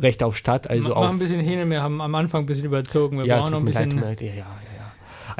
[0.00, 2.64] Recht auf Stadt, also Mach auf ein bisschen hin, wir haben am Anfang ein bisschen
[2.66, 3.18] überzogen.
[3.18, 4.00] Wir ja, brauchen noch ein leid, bisschen.
[4.00, 4.46] leid, ja, ja, ja.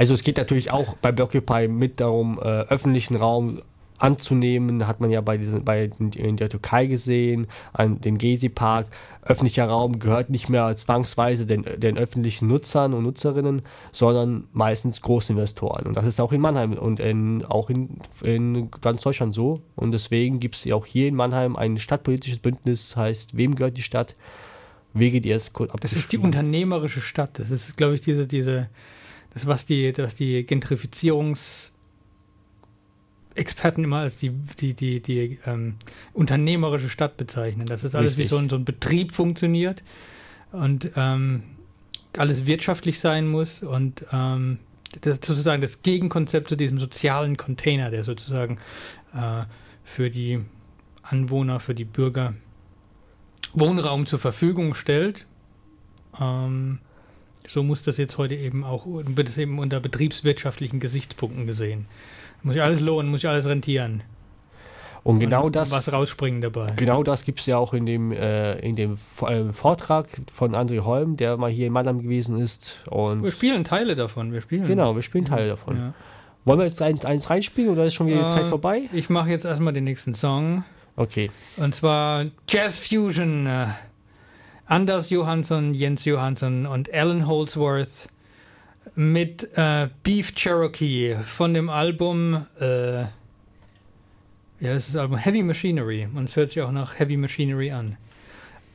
[0.01, 3.61] Also es geht natürlich auch bei Blockupy mit darum, äh, öffentlichen Raum
[3.99, 8.87] anzunehmen, hat man ja bei diesen, bei in der Türkei gesehen, an den Gezi-Park.
[9.21, 13.61] Öffentlicher Raum gehört nicht mehr zwangsweise den, den öffentlichen Nutzern und Nutzerinnen,
[13.93, 15.85] sondern meistens Großinvestoren.
[15.85, 19.61] Und das ist auch in Mannheim und in, auch in, in ganz Deutschland so.
[19.77, 23.77] Und deswegen gibt es ja auch hier in Mannheim ein stadtpolitisches Bündnis, heißt, wem gehört
[23.77, 24.17] die Stadt?
[24.95, 27.39] Wege, die erst kurz Das ist die unternehmerische Stadt.
[27.39, 28.71] Das ist, glaube ich, diese, diese,
[29.31, 31.71] das, was die, was die Gentrifizierungs-
[33.35, 35.77] Experten immer als die, die, die, die ähm,
[36.13, 37.67] unternehmerische Stadt bezeichnen.
[37.67, 38.31] Das ist alles wie Richtig.
[38.31, 39.83] so ein, so ein Betrieb funktioniert
[40.53, 41.45] und ähm,
[42.17, 44.59] alles wirtschaftlich sein muss und ähm,
[45.03, 48.59] das ist sozusagen das Gegenkonzept zu diesem sozialen Container, der sozusagen
[49.15, 49.45] äh,
[49.85, 50.41] für die
[51.03, 52.35] Anwohner, für die Bürger
[53.53, 55.27] Wohnraum zur Verfügung stellt.
[56.21, 56.81] Ähm,
[57.51, 61.87] so muss das jetzt heute eben auch, wird es eben unter betriebswirtschaftlichen Gesichtspunkten gesehen.
[62.45, 64.05] Muss ich alles lohnen, muss ich alles rentieren.
[65.03, 66.75] Und genau Und das Was rausspringen dabei.
[66.77, 70.81] Genau das gibt es ja auch in dem, äh, in dem äh, Vortrag von André
[70.81, 72.85] Holm, der mal hier in Mannheim gewesen ist.
[72.89, 74.33] Und Wir spielen Teile davon.
[74.33, 74.67] Wir spielen.
[74.67, 75.77] genau, wir spielen Teile davon.
[75.77, 75.95] Ja.
[76.45, 78.83] Wollen wir jetzt eins, eins reinspielen oder ist schon wieder die Zeit Äh, vorbei?
[78.93, 80.65] Ich mache jetzt erstmal den nächsten Song.
[80.97, 81.31] Okay.
[81.57, 83.49] Und zwar Jazz Fusion.
[84.71, 88.09] Anders Johansson, Jens Johansson und Alan Holdsworth
[88.95, 93.01] mit äh, Beef Cherokee von dem Album, äh,
[94.61, 97.97] es ist das Album Heavy Machinery und es hört sich auch nach Heavy Machinery an.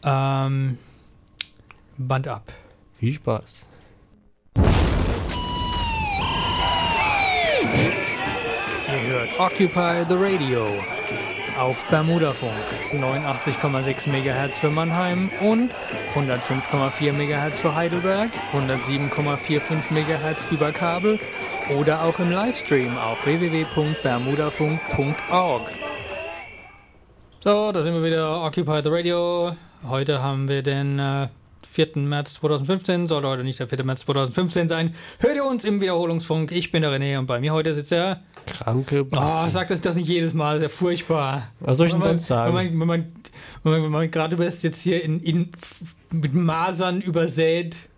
[0.03, 0.77] Ähm,
[1.97, 2.51] Band ab.
[2.99, 3.65] Viel Spaß.
[8.87, 10.67] Ihr hört Occupy the Radio
[11.57, 12.51] auf Bermudafunk
[12.91, 15.73] 89,6 MHz für Mannheim und
[16.15, 21.19] 105,4 MHz für Heidelberg, 107,45 MHz über Kabel
[21.77, 25.61] oder auch im Livestream auf www.bermudafunk.org.
[27.43, 29.55] So, da sind wir wieder, Occupy the Radio.
[29.87, 31.27] Heute haben wir den äh,
[31.75, 31.97] 4.
[31.97, 33.83] März 2015, sollte heute nicht der 4.
[33.83, 34.95] März 2015 sein.
[35.19, 36.51] Hört ihr uns im Wiederholungsfunk?
[36.51, 38.21] Ich bin der René und bei mir heute sitzt er.
[38.45, 39.49] Kranke Oh, Basti.
[39.49, 41.49] sag das doch nicht jedes Mal, das ist ja furchtbar.
[41.59, 42.55] Was soll ich denn man- sonst sagen?
[42.55, 43.11] Wenn man, wenn man,
[43.63, 45.51] wenn man, wenn man gerade bist jetzt hier in, in,
[46.11, 47.89] mit Masern übersät.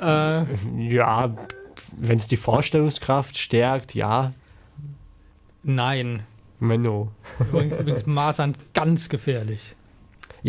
[0.00, 0.42] Äh,
[0.78, 1.36] Ja,
[1.96, 4.32] wenn es die Vorstellungskraft stärkt, ja.
[5.62, 6.22] nein.
[6.60, 7.12] Menno.
[7.38, 9.74] Übrigens, übrigens Masern ganz gefährlich.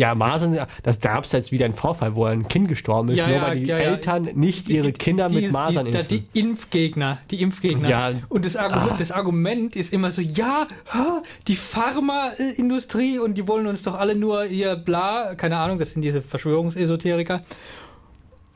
[0.00, 3.26] Ja, Masern, das gab es jetzt wieder einen Vorfall, wo ein Kind gestorben ist, Ja,
[3.26, 3.76] nur ja, weil die ja.
[3.76, 6.08] Eltern nicht ihre Kinder die, mit Masern die, die, impfen.
[6.34, 7.88] die Impfgegner, die Impfgegner.
[7.88, 8.12] Ja.
[8.30, 8.96] Und das Argument, Ah.
[8.98, 10.66] das Argument ist immer so, ja,
[11.48, 16.02] die Pharmaindustrie und die wollen uns doch alle nur ihr bla, keine Ahnung, das sind
[16.02, 17.42] diese Verschwörungsesoteriker.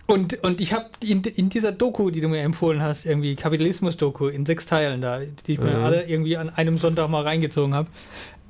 [0.06, 4.28] Und, und ich habe in, in dieser Doku, die du mir empfohlen hast, irgendwie Kapitalismus-Doku
[4.28, 5.84] in sechs Teilen da, die ich mir Mhm.
[5.84, 7.88] alle irgendwie an einem Sonntag mal reingezogen habe,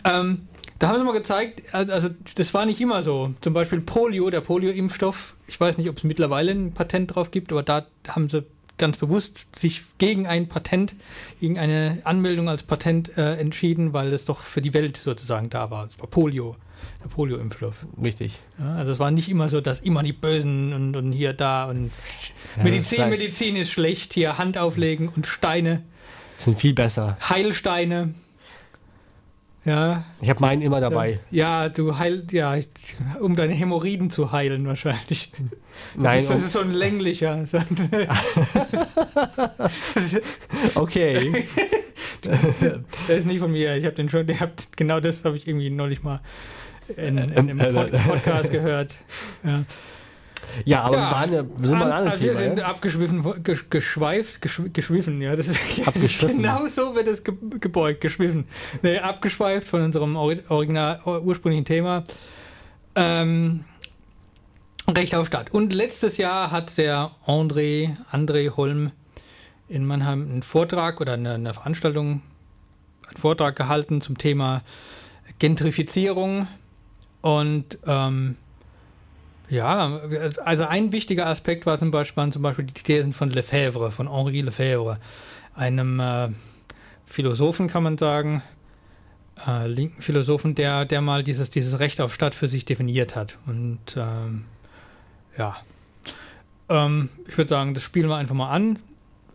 [0.05, 3.33] ähm, da haben sie mal gezeigt, also das war nicht immer so.
[3.40, 5.35] Zum Beispiel Polio, der Polio-Impfstoff.
[5.47, 8.45] Ich weiß nicht, ob es mittlerweile ein Patent drauf gibt, aber da haben sie
[8.77, 10.97] ganz bewusst sich gegen ein Patent,
[11.40, 15.71] gegen eine Anmeldung als Patent äh, entschieden, weil es doch für die Welt sozusagen da
[15.71, 15.87] war.
[15.87, 16.57] Es war Polio,
[17.03, 17.77] der Polio-Impfstoff.
[18.03, 18.40] Richtig.
[18.59, 21.67] Ja, also es war nicht immer so, dass immer die Bösen und, und hier, da
[21.67, 21.90] und Ja,
[22.57, 25.85] das Medizin, ist halt- Medizin ist schlecht, hier Hand auflegen und Steine,
[26.37, 27.17] Sind viel besser.
[27.29, 28.12] Heilsteine.
[29.64, 31.20] Ja, Ich habe meinen immer dabei.
[31.31, 32.55] ja, du heil, ja,
[33.20, 35.33] um deine Hämorrhoiden zu heilen wahrscheinlich.
[35.94, 37.44] Das Nein, ist, das ist so ein länglicher.
[40.74, 41.46] Okay.
[43.09, 43.77] Der ist nicht von mir.
[43.77, 46.20] Ich habe den schon, der habt, genau das habe ich irgendwie neulich mal
[46.96, 48.96] in, in einem äh, Pod Podcast gehört.
[49.42, 49.64] Ja.
[50.65, 52.45] Ja, aber Ja, wir, waren, ja- wir sind mal ein An- also wir Thema.
[52.45, 52.67] sind ja?
[52.67, 55.59] abgeschwiffen, gesch, geschweift, gesch, geschwiffen, ja, das ist
[56.21, 58.47] genau so wird es ge, gebeugt, geschwiffen.
[58.83, 62.05] Nee, abgeschweift von unserem Ori Original, ursprünglichen Thema.
[62.95, 63.65] Ähm,
[64.89, 65.51] Recht auf Stadt.
[65.53, 68.91] Und letztes Jahr hat der André, André Holm
[69.69, 72.21] in Mannheim einen Vortrag oder eine, eine Veranstaltung,
[73.09, 74.63] einen Vortrag gehalten zum Thema
[75.39, 76.47] Gentrifizierung
[77.23, 78.37] und ähm,
[79.55, 80.01] ja,
[80.45, 84.40] also ein wichtiger Aspekt war zum Beispiel, zum Beispiel die Thesen von Lefebvre, von Henri
[84.40, 84.99] Lefebvre,
[85.55, 86.29] einem äh,
[87.07, 88.43] Philosophen, kann man sagen,
[89.47, 93.38] äh, linken Philosophen, der, der mal dieses, dieses Recht auf Stadt für sich definiert hat.
[93.47, 94.45] Und ähm,
[95.37, 95.57] ja,
[96.69, 98.79] ähm, ich würde sagen, das spielen wir einfach mal an.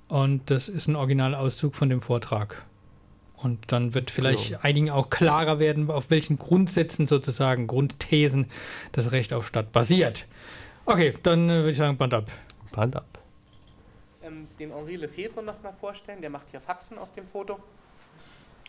[0.07, 2.65] Und das ist ein Originalauszug von dem Vortrag.
[3.41, 4.59] Und dann wird vielleicht Genau.
[4.63, 8.47] einigen auch klarer werden, auf welchen Grundsätzen sozusagen, Grundthesen
[8.91, 10.25] das Recht auf Stadt basiert.
[10.85, 12.25] Okay, dann äh, würde ich sagen, Band ab.
[12.73, 13.05] Band ab.
[14.23, 16.21] ähm, den Henri Lefebvre nochmal vorstellen.
[16.21, 17.59] Der macht hier Faxen auf dem Foto.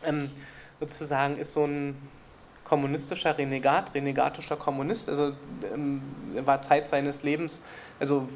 [0.05, 0.31] Ähm,
[0.79, 1.97] sozusagen ist so ein
[2.65, 5.09] kommunistischer Renegat, renegatischer Kommunist.
[5.09, 5.33] Also
[5.75, 6.01] ähm,
[6.37, 7.63] er war Zeit seines Lebens,
[7.99, 8.29] also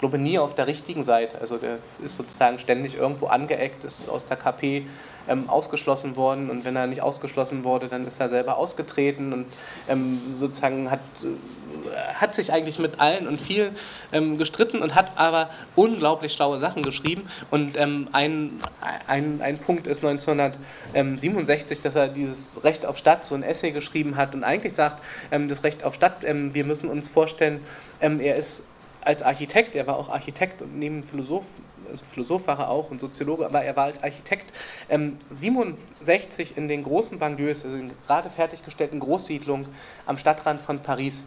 [0.00, 1.40] glaube nie auf der richtigen Seite.
[1.40, 4.86] Also der ist sozusagen ständig irgendwo angeeckt, ist aus der KP
[5.28, 9.46] ähm, ausgeschlossen worden und wenn er nicht ausgeschlossen wurde, dann ist er selber ausgetreten und
[9.88, 13.76] ähm, sozusagen hat, äh, hat sich eigentlich mit allen und vielen
[14.12, 18.58] ähm, gestritten und hat aber unglaublich schlaue Sachen geschrieben und ähm, ein,
[19.06, 24.16] ein, ein Punkt ist 1967, dass er dieses Recht auf Stadt, so ein Essay geschrieben
[24.16, 27.60] hat und eigentlich sagt, ähm, das Recht auf Stadt, ähm, wir müssen uns vorstellen,
[28.00, 28.64] er ist
[29.02, 31.46] als Architekt, er war auch Architekt und neben Philosoph,
[31.90, 34.52] also Philosoph war er auch und Soziologe, aber er war als Architekt
[34.88, 39.66] ähm, 67 in den großen Banlieues, also in gerade fertiggestellten Großsiedlungen
[40.06, 41.24] am Stadtrand von Paris.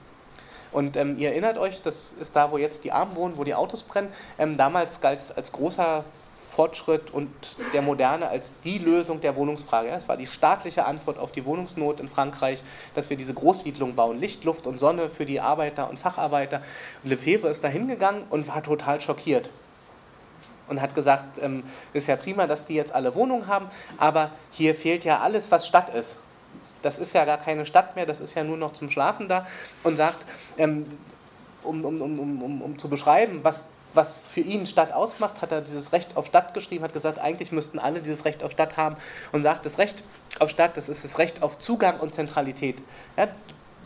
[0.71, 3.53] Und ähm, ihr erinnert euch, das ist da, wo jetzt die Armen wohnen, wo die
[3.53, 4.09] Autos brennen.
[4.39, 6.03] Ähm, damals galt es als großer
[6.54, 7.30] Fortschritt und
[7.74, 9.89] der Moderne als die Lösung der Wohnungsfrage.
[9.89, 12.62] Es war die staatliche Antwort auf die Wohnungsnot in Frankreich,
[12.94, 14.20] dass wir diese Großsiedlung bauen.
[14.20, 16.62] Licht, Luft und Sonne für die Arbeiter und Facharbeiter.
[17.04, 19.50] Und Lefebvre ist da hingegangen und war total schockiert.
[20.70, 24.74] und hat gesagt, ähm, ist ja prima, dass die jetzt alle Wohnungen haben, aber hier
[24.74, 26.20] fehlt ja alles, was Stadt ist.
[26.82, 29.46] Das ist ja gar keine Stadt mehr, das ist ja nur noch zum Schlafen da
[29.84, 30.26] und sagt,
[30.58, 30.86] ähm,
[31.63, 35.62] um, um, um, um, um zu beschreiben, was was für ihn Stadt ausmacht, hat er
[35.62, 38.95] dieses Recht auf Stadt geschrieben, hat gesagt, eigentlich müssten alle dieses Recht auf Stadt haben
[39.32, 40.03] und sagt, das Recht
[40.39, 42.82] auf Stadt, das ist das Recht auf Zugang und Zentralität.
[43.17, 43.27] Ja,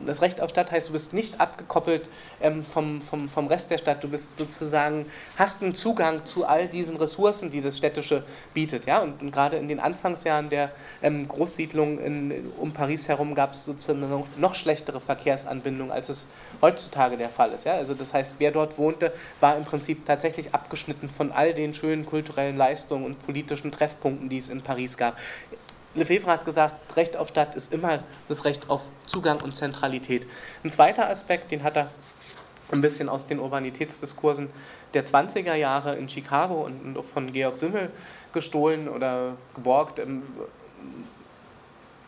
[0.06, 2.08] das Recht auf Stadt heißt, du bist nicht abgekoppelt
[2.42, 4.04] ähm, vom, vom, vom Rest der Stadt.
[4.04, 5.06] Du bist sozusagen,
[5.36, 8.86] hast einen Zugang zu all diesen Ressourcen, die das Städtische bietet.
[8.86, 9.00] Ja?
[9.00, 13.66] Und, und gerade in den Anfangsjahren der ähm, Großsiedlung in, um Paris herum gab es
[13.66, 16.28] sozusagen eine noch, noch schlechtere Verkehrsanbindung, als es
[16.62, 17.66] heutzutage der Fall ist.
[17.66, 17.74] Ja?
[17.74, 22.06] Also das heißt, wer dort wohnte, war im Prinzip tatsächlich abgeschnitten von all den schönen
[22.06, 25.18] kulturellen Leistungen und politischen Treffpunkten, die es in Paris gab.
[25.98, 30.28] Lefebvre hat gesagt, Recht auf Stadt ist immer das Recht auf Zugang und Zentralität.
[30.64, 31.90] Ein zweiter Aspekt, den hat er
[32.72, 34.50] ein bisschen aus den Urbanitätsdiskursen
[34.94, 37.92] der 20er Jahre in Chicago und von Georg Simmel
[38.34, 40.24] gestohlen oder geborgt, ähm,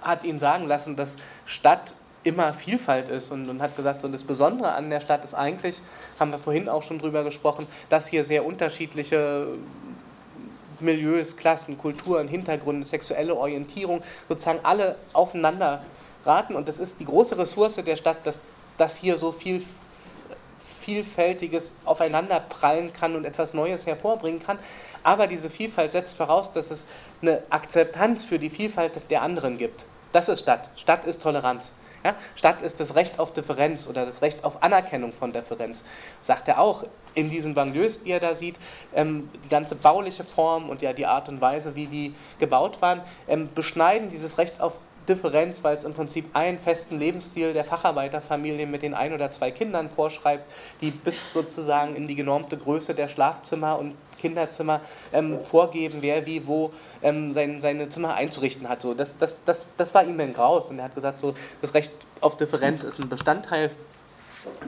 [0.02, 4.24] hat ihn sagen lassen, dass Stadt immer Vielfalt ist und, und, hat gesagt, so das
[4.24, 5.82] Besondere an der Stadt ist eigentlich,
[6.20, 9.48] haben wir vorhin auch schon drüber gesprochen, dass hier sehr unterschiedliche
[10.82, 15.84] Milieus, Klassen, Kulturen, Hintergründe, sexuelle Orientierung, sozusagen alle aufeinander
[16.26, 16.56] raten.
[16.56, 18.42] Und das ist die große Ressource der Stadt, dass,
[18.78, 19.64] dass hier so viel
[20.82, 24.58] Vielfältiges aufeinanderprallen kann und etwas Neues hervorbringen kann.
[25.04, 26.86] Aber diese Vielfalt setzt voraus, dass es
[27.22, 29.86] eine Akzeptanz für die Vielfalt des der anderen gibt.
[30.12, 30.70] Das ist Stadt.
[30.76, 31.74] Stadt ist Toleranz.
[32.04, 32.16] Ja?
[32.36, 35.84] Stadt ist das Recht auf Differenz oder das Recht auf Anerkennung von Differenz.
[36.22, 36.86] Sagt er auch
[37.20, 38.56] in diesen Banlieues, die er da sieht,
[38.96, 43.02] ähm, die ganze bauliche Form und ja die Art und Weise, wie die gebaut waren,
[43.28, 44.74] ähm, beschneiden dieses Recht auf
[45.10, 49.50] Differenz, weil es im Prinzip einen festen Lebensstil der Facharbeiterfamilie mit den ein oder zwei
[49.50, 50.50] Kindern vorschreibt,
[50.82, 56.46] die bis sozusagen in die genormte Größe der Schlafzimmer und Kinderzimmer ähm, vorgeben, wer wie
[56.46, 58.82] wo ähm, sein, seine Zimmer einzurichten hat.
[58.84, 61.74] So, das, das, das, das war ihm ein Graus und er hat gesagt, so, das
[61.74, 63.72] Recht auf Differenz ist ein Bestandteil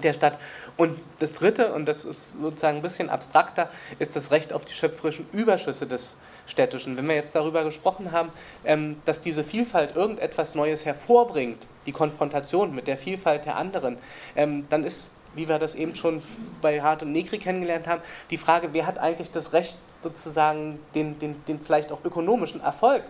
[0.01, 0.37] der Stadt.
[0.77, 4.73] Und das Dritte, und das ist sozusagen ein bisschen abstrakter, ist das Recht auf die
[4.73, 6.15] schöpferischen Überschüsse des
[6.47, 6.97] Städtischen.
[6.97, 8.29] Wenn wir jetzt darüber gesprochen haben,
[8.65, 13.97] ähm, dass diese Vielfalt irgendetwas Neues hervorbringt, die Konfrontation mit der Vielfalt der anderen,
[14.35, 16.21] ähm, dann ist, wie wir das eben schon
[16.61, 21.19] bei Hart und Negri kennengelernt haben, die Frage, wer hat eigentlich das Recht, sozusagen den,
[21.19, 23.03] den, den vielleicht auch ökonomischen Erfolg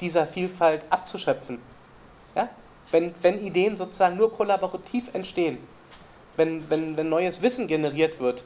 [0.00, 1.58] dieser Vielfalt abzuschöpfen.
[2.34, 2.50] Ja?
[2.94, 5.58] Wenn, wenn Ideen sozusagen nur kollaborativ entstehen,
[6.36, 8.44] wenn, wenn, wenn neues Wissen generiert wird,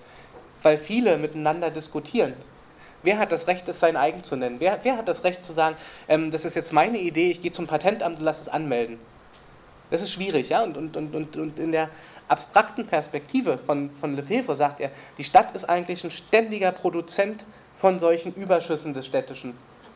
[0.63, 2.33] weil viele miteinander diskutieren,
[3.03, 4.57] Wer hat das Recht, es sein eigen zu nennen?
[4.59, 5.77] Wer, wer hat das Recht zu sagen,
[6.09, 8.99] ähm, das ist jetzt meine Idee, ich gehe zum Patentamt und lasse es anmelden?
[9.91, 10.65] Das ist schwierig, ja.
[10.65, 11.91] Und, und, und, und, und in der
[12.27, 18.01] abstrakten Perspektive von, von Lefebvre sagt er, die Stadt ist eigentlich ein ständiger Produzent von
[18.01, 19.55] solchen Überschüssen des Städtischen.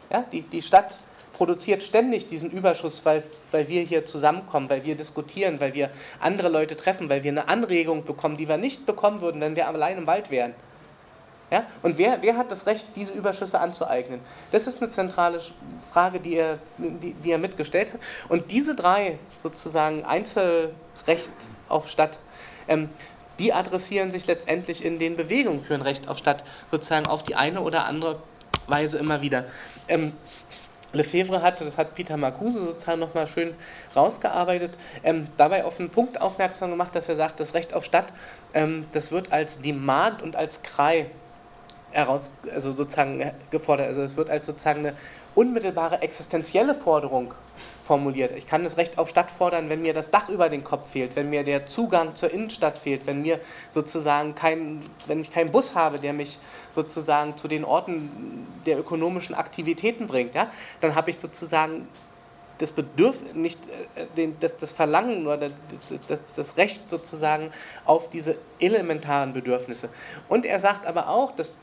[0.08, 0.24] Ja?
[0.30, 1.00] Die, die Stadt
[1.42, 6.48] produziert ständig diesen Überschuss, weil, weil wir hier zusammenkommen, weil wir diskutieren, weil wir andere
[6.48, 9.98] Leute treffen, weil wir eine Anregung bekommen, die wir nicht bekommen würden, wenn wir allein
[9.98, 10.54] im Wald wären.
[11.50, 11.66] Ja?
[11.82, 14.20] Und wer, wer hat das Recht, diese Überschüsse anzueignen?
[14.52, 15.40] Das ist eine zentrale
[15.90, 18.00] Frage, die er, die, die er mitgestellt hat.
[18.28, 21.32] Und diese drei sozusagen Einzelrecht
[21.68, 22.20] auf Stadt,
[22.68, 22.88] ähm,
[23.40, 27.34] die adressieren sich letztendlich in den Bewegungen für ein Recht auf Stadt sozusagen auf die
[27.34, 28.20] eine oder andere
[28.68, 29.46] Weise immer wieder.
[29.88, 30.12] Ähm,
[30.92, 33.54] Lefebvre hat, das hat Peter Marcuse sozusagen nochmal schön
[33.96, 38.06] rausgearbeitet, ähm, dabei auf einen Punkt aufmerksam gemacht, dass er sagt, das Recht auf Stadt,
[38.54, 41.06] ähm, das wird als Demand und als Krei
[41.92, 43.88] heraus, also sozusagen gefordert.
[43.88, 44.94] Also es wird als sozusagen eine
[45.34, 47.34] unmittelbare existenzielle Forderung
[47.82, 48.32] formuliert.
[48.36, 51.16] Ich kann das Recht auf Stadt fordern, wenn mir das Dach über den Kopf fehlt,
[51.16, 53.40] wenn mir der Zugang zur Innenstadt fehlt, wenn mir
[53.70, 56.38] sozusagen kein, wenn ich keinen Bus habe, der mich
[56.74, 61.86] sozusagen zu den Orten der ökonomischen Aktivitäten bringt, ja, dann habe ich sozusagen
[62.58, 63.58] das Bedürfnis, nicht
[64.16, 65.50] äh, das Verlangen oder
[66.06, 67.50] das, das Recht sozusagen
[67.84, 69.90] auf diese elementaren Bedürfnisse.
[70.28, 71.58] Und er sagt aber auch, dass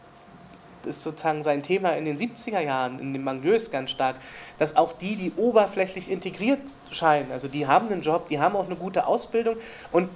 [0.90, 4.18] ist sozusagen sein Thema in den 70er Jahren, in dem Manglös ganz stark,
[4.58, 6.60] dass auch die, die oberflächlich integriert
[6.92, 9.56] scheinen, also die haben einen Job, die haben auch eine gute Ausbildung
[9.92, 10.10] und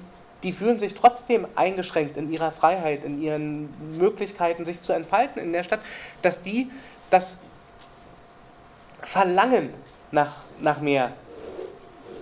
[0.43, 5.53] die fühlen sich trotzdem eingeschränkt in ihrer Freiheit, in ihren Möglichkeiten, sich zu entfalten in
[5.53, 5.79] der Stadt,
[6.21, 6.69] dass die
[7.09, 7.39] das
[9.01, 9.69] Verlangen
[10.11, 11.11] nach, nach mehr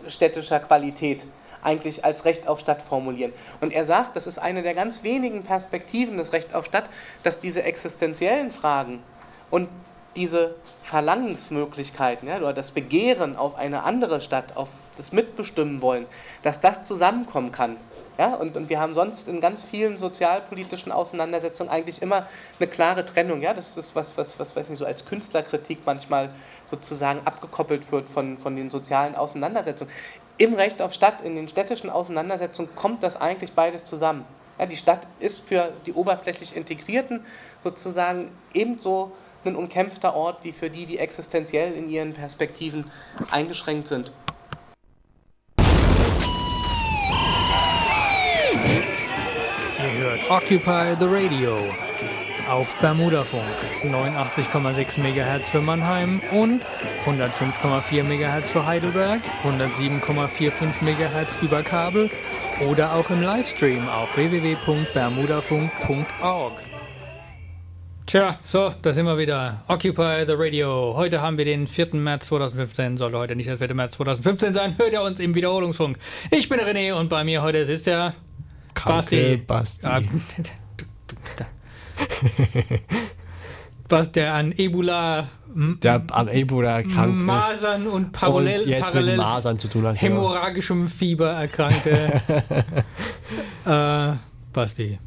[0.07, 1.25] städtischer Qualität
[1.63, 3.33] eigentlich als Recht auf Stadt formulieren.
[3.59, 6.89] Und er sagt, das ist eine der ganz wenigen Perspektiven des Recht auf Stadt,
[7.23, 9.03] dass diese existenziellen Fragen
[9.49, 9.69] und
[10.15, 16.05] diese Verlangensmöglichkeiten ja, oder das Begehren auf eine andere Stadt, auf das Mitbestimmen wollen,
[16.43, 17.77] dass das zusammenkommen kann.
[18.17, 22.27] Ja, und, und wir haben sonst in ganz vielen sozialpolitischen Auseinandersetzungen eigentlich immer
[22.59, 23.41] eine klare Trennung.
[23.41, 26.29] Ja, das ist was, was, was weiß nicht, so als Künstlerkritik manchmal
[26.65, 29.91] sozusagen abgekoppelt wird von, von den sozialen Auseinandersetzungen.
[30.41, 34.25] Im Recht auf Stadt, in den städtischen Auseinandersetzungen kommt das eigentlich beides zusammen.
[34.57, 37.23] Ja, die Stadt ist für die oberflächlich Integrierten
[37.59, 39.11] sozusagen ebenso
[39.45, 42.89] ein umkämpfter Ort wie für die, die existenziell in ihren Perspektiven
[43.29, 44.13] eingeschränkt sind.
[50.27, 51.90] Occupy the Radio
[52.49, 53.43] auf Bermudafunk
[53.83, 56.61] 89,6 MHz für Mannheim und
[57.05, 62.09] 105,4 MHz für Heidelberg, 107,45 MHz über Kabel
[62.69, 66.53] oder auch im Livestream auf www.bermudafunk.org.
[68.07, 69.63] Tja, so, da sind wir wieder.
[69.67, 70.93] Occupy the Radio.
[70.97, 71.89] Heute haben wir den 4.
[71.95, 72.97] März 2015.
[72.97, 73.73] Sollte heute nicht der 4.
[73.73, 75.97] März 2015 sein, hört ihr uns im Wiederholungsfunk.
[76.29, 78.13] Ich bin René und bei mir heute sitzt der
[78.73, 79.87] Kranke Basti.
[79.87, 80.49] Ah, du- du- da.
[83.89, 87.23] Was der an Ebola, Der am Ebola krank ist.
[87.23, 89.95] Masern und parallel, und jetzt mit parallel Masern zu tun hat.
[89.95, 90.01] ja.
[90.01, 92.21] hämorrhagischem Fieber erkrankte
[93.65, 94.13] äh,
[94.53, 94.97] Basti.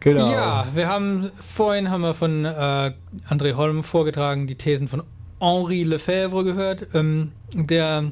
[0.00, 0.32] Genau.
[0.32, 2.92] Ja, wir haben vorhin haben wir von äh,
[3.28, 5.02] André Holm vorgetragen die Thesen von
[5.40, 8.10] Henri Lefebvre gehört, ähm, der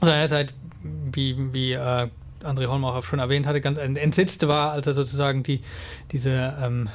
[0.00, 0.54] seinerzeit,
[1.12, 2.08] wie, wie äh,
[2.44, 5.60] André Holm auch schon erwähnt hatte, ganz entsetzt war, als er sozusagen die
[6.10, 6.88] diese ähm,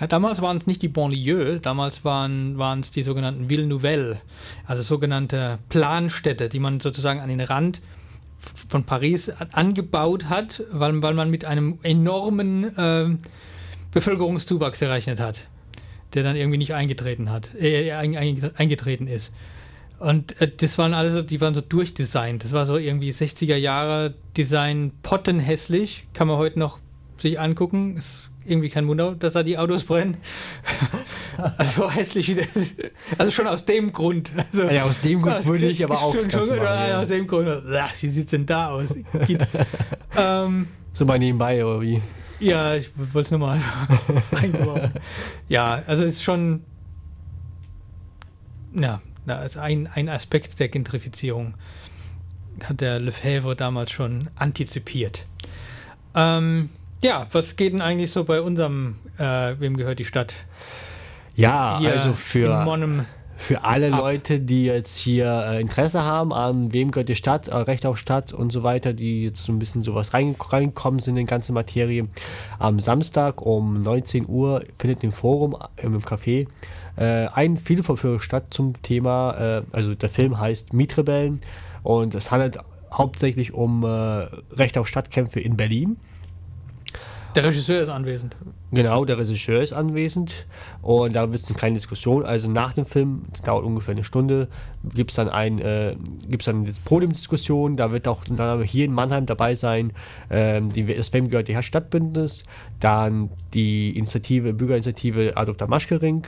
[0.00, 4.20] ja, damals waren es nicht die Banlieue, damals waren es die sogenannten Ville Nouvelle,
[4.66, 7.80] also sogenannte Planstädte, die man sozusagen an den Rand
[8.68, 13.18] von Paris angebaut hat, weil, weil man mit einem enormen ähm,
[13.92, 15.44] Bevölkerungszuwachs gerechnet hat,
[16.14, 19.32] der dann irgendwie nicht eingetreten hat, äh, ein, ein, eingetreten ist.
[20.04, 22.44] Und äh, das waren alles so, die waren so durchdesignt.
[22.44, 26.06] Das war so irgendwie 60er Jahre Design pottenhässlich.
[26.12, 26.78] Kann man heute noch
[27.18, 27.96] sich angucken.
[27.96, 30.18] Ist irgendwie kein Wunder, dass da die Autos brennen.
[31.56, 32.74] also hässlich wie das.
[33.16, 34.32] Also schon aus dem Grund.
[34.36, 37.00] Also, Ja, aus dem Grund würde ich aber auch schon- schon- machen, ja.
[37.00, 37.48] Aus dem Grund.
[37.48, 38.94] Ach, wie sieht's denn da aus?
[40.16, 42.00] Ähm, So mal nebenbei, oder wie?
[42.40, 43.58] ja, ich wollte es nochmal
[44.32, 44.90] eingebaut.
[45.48, 46.62] Ja, also es ist schon
[48.74, 51.54] ja, na, also ein, ein Aspekt der Gentrifizierung
[52.62, 55.26] hat der Lefebvre damals schon antizipiert.
[56.14, 60.34] Ähm, ja, was geht denn eigentlich so bei unserem, äh, wem gehört die Stadt?
[61.36, 62.64] Ja, Hier also für,
[63.36, 63.98] für alle ab.
[63.98, 67.98] Leute, die jetzt hier äh, Interesse haben an wem gehört die Stadt, äh, Recht auf
[67.98, 71.30] Stadt und so weiter, die jetzt so ein bisschen sowas rein, reingekommen sind in die
[71.30, 72.06] ganze Materie.
[72.58, 76.46] Am Samstag um 19 Uhr findet im Forum, äh, im Café,
[76.96, 81.40] äh, ein Film für Stadt zum Thema, äh, also der Film heißt Mietrebellen
[81.82, 82.58] und es handelt
[82.92, 85.96] hauptsächlich um äh, Recht auf Stadtkämpfe in Berlin.
[87.34, 88.36] Der Regisseur ist anwesend.
[88.70, 90.46] Genau, der Regisseur ist anwesend
[90.82, 92.24] und da wird es eine kleine Diskussion.
[92.24, 94.46] Also nach dem Film, das dauert ungefähr eine Stunde,
[94.94, 95.96] gibt es dann ein, äh,
[96.28, 97.76] gibt's dann eine Podiumsdiskussion.
[97.76, 99.92] Da wird auch dann hier in Mannheim dabei sein,
[100.30, 102.44] ähm, die, das Wem gehört die Stadtbündnis,
[102.78, 106.26] dann die Initiative, Bürgerinitiative Adolf Damaschkering,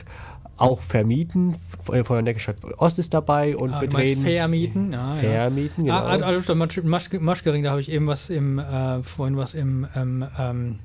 [0.57, 4.91] auch Vermieten von der Neckarstadt Ost ist dabei und Ah, wir drehen Vermieten?
[4.93, 5.21] Ja, ja.
[5.21, 5.95] Vermieten, genau.
[5.97, 9.53] Ah, Adolf der Masch- Masch- Maschkering, da habe ich eben was im, äh, vorhin was
[9.53, 10.79] im ähm, ähm,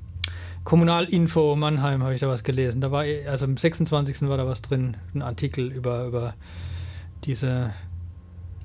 [0.63, 2.79] Kommunalinfo Mannheim habe ich da was gelesen.
[2.81, 4.29] Da war, also am 26.
[4.29, 6.35] war da was drin, ein Artikel über, über
[7.25, 7.71] diese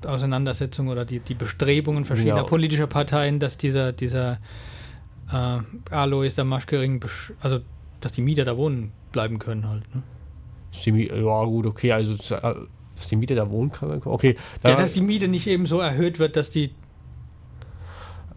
[0.05, 2.47] Auseinandersetzung oder die, die Bestrebungen verschiedener Genau.
[2.47, 4.37] politischer Parteien, dass dieser, dieser
[5.31, 5.57] äh,
[5.91, 7.59] Alois der Maschkering, besch- also
[7.99, 9.83] dass die Mieter da wohnen bleiben können halt.
[9.93, 10.01] Ne?
[10.91, 12.55] Mie- ja gut, okay, also äh,
[12.95, 14.01] dass die Miete da wohnen kann.
[14.05, 16.71] Okay, Ja, da- dass die Miete nicht eben so erhöht wird, dass die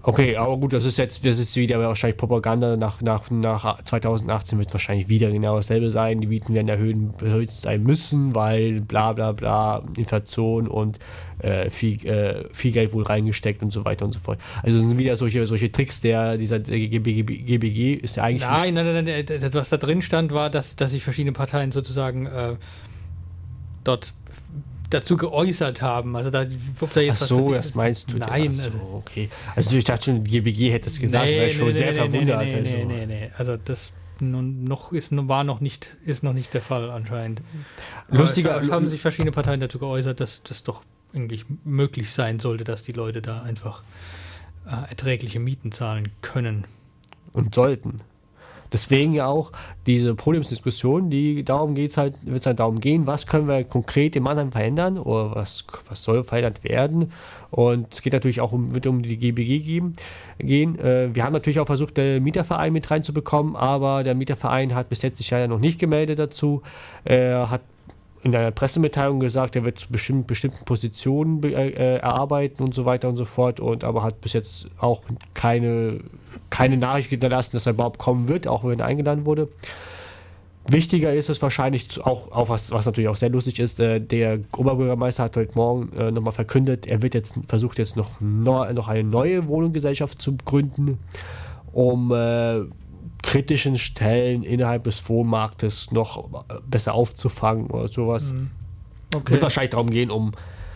[0.05, 2.77] Okay, aber gut, das ist jetzt, das ist wieder wahrscheinlich Propaganda.
[2.77, 6.21] Nach, nach, nach 2018 wird wahrscheinlich wieder genau dasselbe sein.
[6.21, 10.99] Die Mieten werden erhöhen, erhöht sein müssen, weil bla bla bla, Inflation und
[11.39, 14.41] äh, viel, äh, viel Geld wohl reingesteckt und so weiter und so fort.
[14.65, 19.05] Also sind wieder solche, solche Tricks der, dieser GBG, GBG ist ja eigentlich Nein, nein,
[19.05, 22.57] nein, nein, was da drin stand, war, dass, dass sich verschiedene Parteien sozusagen äh,
[23.85, 24.15] dort
[24.95, 26.17] dazu geäußert haben.
[26.17, 26.47] Also da,
[26.81, 28.17] ob da Ach jetzt was so, passiert das meinst du?
[28.19, 28.79] Nein, Ach so, also.
[28.95, 29.29] okay.
[29.57, 32.41] Also ich dachte schon, GBG hätte es gesagt, wäre ich schon sehr verwundert.
[32.45, 32.75] Nee, nee, also.
[32.75, 33.31] nee, nee, nee.
[33.37, 33.91] Also das
[34.21, 37.43] nun noch ist war noch nicht ist noch nicht der Fall anscheinend.
[38.09, 40.83] Lustiger- Aber es haben sich verschiedene Parteien dazu geäußert, dass das doch
[41.15, 43.83] eigentlich möglich sein sollte, dass die Leute da einfach
[44.67, 46.65] äh, erträgliche Mieten zahlen können.
[47.33, 48.01] Und sollten.
[48.73, 49.53] Deswegen ja auch
[49.87, 54.17] diese Podiumsdiskussion, die darum geht halt, wird es halt darum gehen, was können wir konkret
[54.17, 57.13] in Mannheim verändern oder was, was soll verändert werden.
[57.51, 59.93] Und es geht natürlich auch um, wird um die GBG geben,
[60.39, 60.79] gehen.
[60.79, 65.03] Äh, wir haben natürlich auch versucht, den Mieterverein mit reinzubekommen, aber der Mieterverein hat bis
[65.03, 66.63] jetzt sich leider noch nicht gemeldet dazu.
[67.05, 67.61] Er hat
[68.23, 73.09] in einer Pressemitteilung gesagt, er wird bestimmt bestimmten Positionen äh, äh, erarbeiten und so weiter
[73.09, 75.03] und so fort und aber hat bis jetzt auch
[75.35, 76.01] keine,
[76.53, 79.49] keine Nachricht hinterlassen, dass er überhaupt kommen wird, auch wenn er eingeladen wurde.
[80.69, 84.39] Wichtiger ist es wahrscheinlich auch, auch was, was natürlich auch sehr lustig ist, äh, der
[84.57, 89.03] Oberbürgermeister hat heute Morgen äh, nochmal verkündet, er wird jetzt versucht jetzt noch, noch eine
[89.03, 90.99] neue Wohnungsgesellschaft zu gründen,
[91.73, 92.61] um äh,
[93.23, 98.33] kritischen Stellen innerhalb des Wohnmarktes noch besser aufzufangen oder sowas.
[98.33, 98.51] Mhm.
[99.15, 99.33] Okay.
[99.33, 100.33] Wird wahrscheinlich darum gehen, um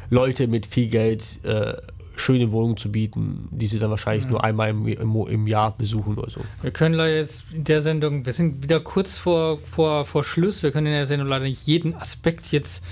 [0.08, 1.74] Leute mit viel Geld äh,
[2.16, 4.30] schöne Wohnungen zu bieten, die sie dann wahrscheinlich ja.
[4.30, 6.40] nur einmal im, im, im, Jahr besuchen oder so.
[6.62, 10.62] Wir können leider jetzt in der Sendung, wir sind wieder kurz vor, vor, vor Schluss,
[10.62, 12.82] wir können in der Sendung leider nicht jeden Aspekt jetzt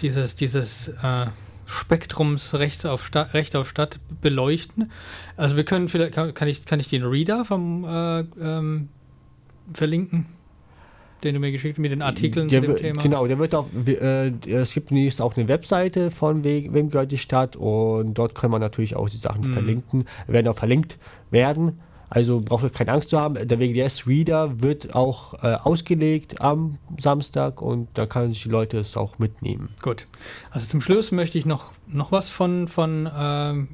[0.00, 1.26] dieses, dieses äh,
[1.66, 4.92] Spektrums Rechts auf Stadt, Recht auf Stadt beleuchten.
[5.36, 8.88] Also wir können vielleicht, kann, kann ich, kann ich den Reader vom äh, ähm,
[9.72, 10.26] verlinken?
[11.22, 13.02] Den du mir geschickt hast mit den Artikeln der, zu dem Thema.
[13.02, 17.12] Genau, der wird auch, äh, es gibt nächstes auch eine Webseite von We Wem gehört
[17.12, 19.52] die Stadt und dort kann man natürlich auch die Sachen mhm.
[19.52, 20.98] verlinken, werden auch verlinkt
[21.30, 21.80] werden.
[22.08, 23.34] Also braucht ihr keine Angst zu haben.
[23.34, 28.78] Der WGS Reader wird auch äh, ausgelegt am Samstag und da können sich die Leute
[28.78, 29.70] es auch mitnehmen.
[29.82, 30.06] Gut.
[30.50, 33.68] Also zum Schluss möchte ich noch, noch was von, von ähm,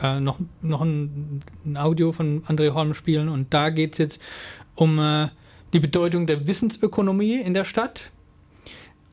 [0.00, 4.22] äh, noch, noch ein, ein, Audio von André Holm spielen und da geht es jetzt
[4.74, 5.28] um äh,
[5.72, 8.10] die Bedeutung der Wissensökonomie in der Stadt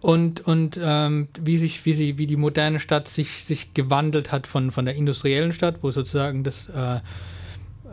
[0.02, 4.48] und, und ähm, wie sich, wie sie, wie die moderne Stadt sich, sich gewandelt hat
[4.48, 7.00] von, von der industriellen Stadt, wo sozusagen das äh,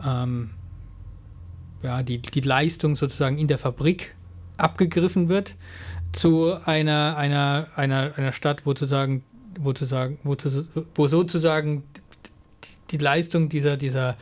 [0.05, 0.51] ähm,
[1.81, 4.15] ja, die, die Leistung sozusagen in der Fabrik
[4.57, 5.55] abgegriffen wird,
[6.11, 9.23] zu einer, einer, einer, einer Stadt, wo sozusagen,
[9.59, 10.35] wo, sozusagen, wo,
[10.95, 11.83] wo sozusagen
[12.91, 14.17] die Leistung dieser, dieser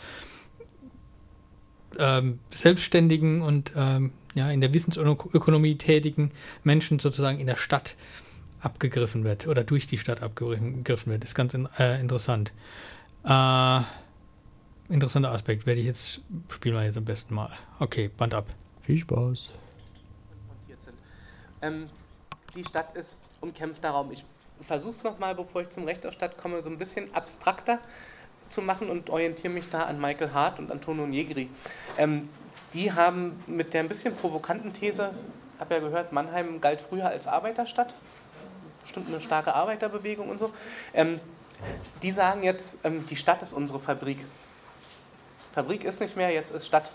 [1.99, 6.31] ähm, selbstständigen und ähm, ja, in der Wissensökonomie tätigen
[6.63, 7.95] Menschen sozusagen in der Stadt
[8.61, 11.23] abgegriffen wird oder durch die Stadt abgegriffen wird.
[11.23, 12.51] Das ist ganz äh, interessant.
[13.25, 13.81] Äh,
[14.89, 15.65] interessanter Aspekt.
[15.65, 17.51] Werde ich jetzt, spielen wir jetzt am besten mal.
[17.79, 18.45] Okay, Band ab.
[18.83, 19.49] Viel Spaß.
[21.61, 21.87] Ähm,
[22.55, 24.11] die Stadt ist umkämpfter Raum.
[24.11, 24.23] Ich
[24.61, 27.79] versuche es nochmal, bevor ich zum Recht auf Stadt komme, so ein bisschen abstrakter
[28.49, 31.49] zu machen und orientiere mich da an Michael Hart und Antonio Negri.
[31.97, 32.29] Ähm,
[32.73, 35.11] die haben mit der ein bisschen provokanten These,
[35.55, 37.93] ich habe ja gehört, Mannheim galt früher als Arbeiterstadt,
[38.81, 40.51] bestimmt eine starke Arbeiterbewegung und so.
[40.93, 41.19] Ähm,
[42.01, 44.25] die sagen jetzt, ähm, die Stadt ist unsere Fabrik.
[45.53, 46.91] Fabrik ist nicht mehr, jetzt ist Stadt.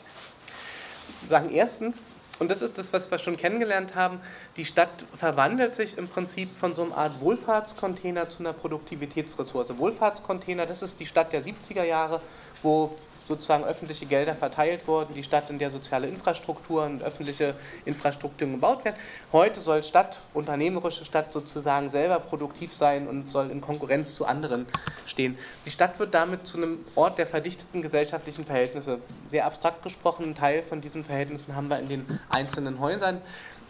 [1.29, 2.05] Sagen erstens,
[2.39, 4.21] und das ist das, was wir schon kennengelernt haben.
[4.57, 9.79] Die Stadt verwandelt sich im Prinzip von so einer Art Wohlfahrtscontainer zu einer Produktivitätsressource.
[9.79, 12.21] Wohlfahrtscontainer, das ist die Stadt der 70er Jahre,
[12.63, 12.97] wo
[13.27, 17.55] sozusagen öffentliche Gelder verteilt wurden, die Stadt, in der soziale Infrastrukturen und öffentliche
[17.85, 18.97] Infrastrukturen gebaut werden.
[19.33, 24.67] Heute soll Stadt, unternehmerische Stadt sozusagen selber produktiv sein und soll in Konkurrenz zu anderen
[25.07, 25.37] stehen.
[25.65, 29.01] Die Stadt wird damit zu einem Ort der verdichteten gesellschaftlichen Verhältnisse.
[29.29, 33.21] Sehr abstrakt gesprochen, ein Teil von diesen Verhältnissen haben wir in den einzelnen Häusern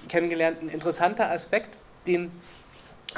[0.09, 0.61] kennengelernt.
[0.61, 2.31] Ein interessanter Aspekt, den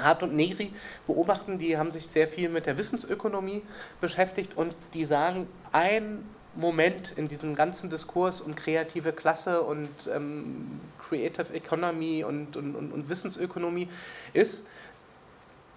[0.02, 0.72] Hart und Negri
[1.06, 3.62] beobachten, die haben sich sehr viel mit der Wissensökonomie
[4.00, 6.24] beschäftigt und die sagen, ein
[6.54, 12.92] Moment in diesem ganzen Diskurs um kreative Klasse und ähm, Creative Economy und, und, und,
[12.92, 13.88] und Wissensökonomie
[14.32, 14.66] ist,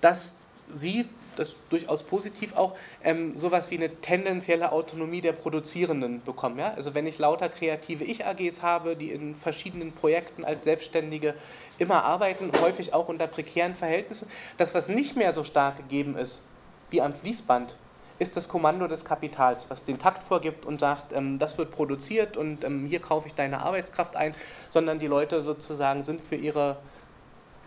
[0.01, 6.59] dass sie das durchaus positiv auch, ähm, sowas wie eine tendenzielle Autonomie der Produzierenden bekommen.
[6.59, 6.73] Ja?
[6.73, 11.35] Also wenn ich lauter kreative Ich-AGs habe, die in verschiedenen Projekten als Selbstständige
[11.77, 14.27] immer arbeiten, häufig auch unter prekären Verhältnissen,
[14.57, 16.43] das, was nicht mehr so stark gegeben ist
[16.89, 17.77] wie am Fließband,
[18.19, 22.37] ist das Kommando des Kapitals, was den Takt vorgibt und sagt, ähm, das wird produziert
[22.37, 24.35] und ähm, hier kaufe ich deine Arbeitskraft ein,
[24.69, 26.77] sondern die Leute sozusagen sind für ihre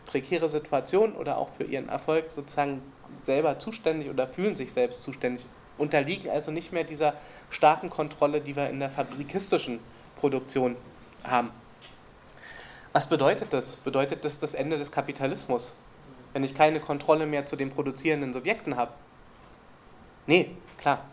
[0.07, 2.83] prekäre Situation oder auch für ihren Erfolg sozusagen
[3.15, 5.47] selber zuständig oder fühlen sich selbst zuständig,
[5.79, 7.15] unterliegen also nicht mehr dieser
[7.51, 9.81] starken Kontrolle, die wir in der fabrikistischen
[10.19, 10.77] Produktion
[11.25, 11.51] haben.
[12.93, 13.77] Was bedeutet das?
[13.77, 15.75] Bedeutet das das Ende des Kapitalismus,
[16.33, 18.93] wenn ich keine Kontrolle mehr zu den produzierenden Subjekten habe?
[20.27, 21.05] Nee, klar.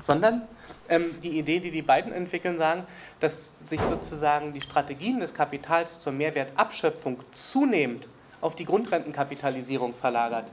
[0.00, 0.42] Sondern
[0.88, 2.84] ähm, die Idee, die die beiden entwickeln, sagen,
[3.20, 8.08] dass sich sozusagen die Strategien des Kapitals zur Mehrwertabschöpfung zunehmend
[8.40, 10.46] auf die Grundrentenkapitalisierung verlagert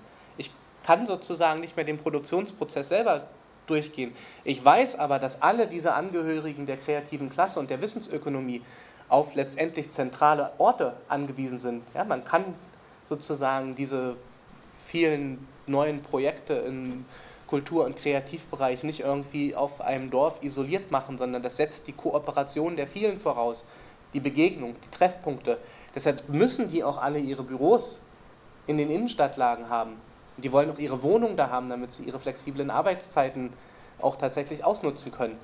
[0.83, 3.27] kann sozusagen nicht mehr den Produktionsprozess selber
[3.67, 4.13] durchgehen.
[4.43, 8.61] Ich weiß aber, dass alle diese Angehörigen der kreativen Klasse und der Wissensökonomie
[9.09, 11.83] auf letztendlich zentrale Orte angewiesen sind.
[11.93, 12.45] Ja, man kann
[13.05, 14.15] sozusagen diese
[14.77, 17.05] vielen neuen Projekte im
[17.47, 22.77] Kultur- und Kreativbereich nicht irgendwie auf einem Dorf isoliert machen, sondern das setzt die Kooperation
[22.77, 23.65] der vielen voraus,
[24.13, 25.57] die Begegnung, die Treffpunkte.
[25.93, 28.01] Deshalb müssen die auch alle ihre Büros
[28.67, 29.97] in den Innenstadtlagen haben.
[30.41, 33.53] Und die wollen auch ihre Wohnung da haben, damit sie ihre flexiblen Arbeitszeiten
[33.99, 35.37] auch tatsächlich ausnutzen können.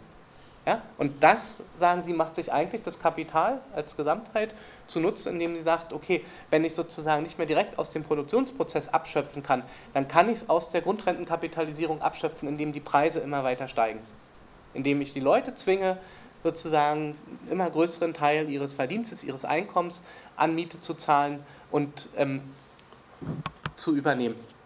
[0.66, 0.82] Ja?
[0.98, 4.56] Und das, sagen Sie, macht sich eigentlich das Kapital als Gesamtheit
[4.88, 9.44] zunutze, indem sie sagt, okay, wenn ich sozusagen nicht mehr direkt aus dem Produktionsprozess abschöpfen
[9.44, 9.62] kann,
[9.94, 14.00] dann kann ich es aus der Grundrentenkapitalisierung abschöpfen, indem die Preise immer weiter steigen.
[14.74, 16.00] Indem ich die Leute zwinge,
[16.42, 17.16] sozusagen
[17.52, 20.02] immer größeren Teil ihres Verdienstes, ihres Einkommens
[20.36, 22.42] an Miete zu zahlen und ähm,
[23.76, 24.57] zu übernehmen.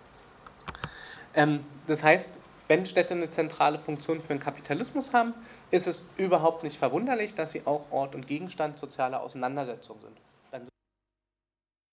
[1.36, 2.32] Ähm, das heißt,
[2.67, 5.34] wenn Städte eine zentrale Funktion für den Kapitalismus haben,
[5.71, 10.17] ist es überhaupt nicht verwunderlich, dass sie auch Ort und Gegenstand sozialer Auseinandersetzung sind.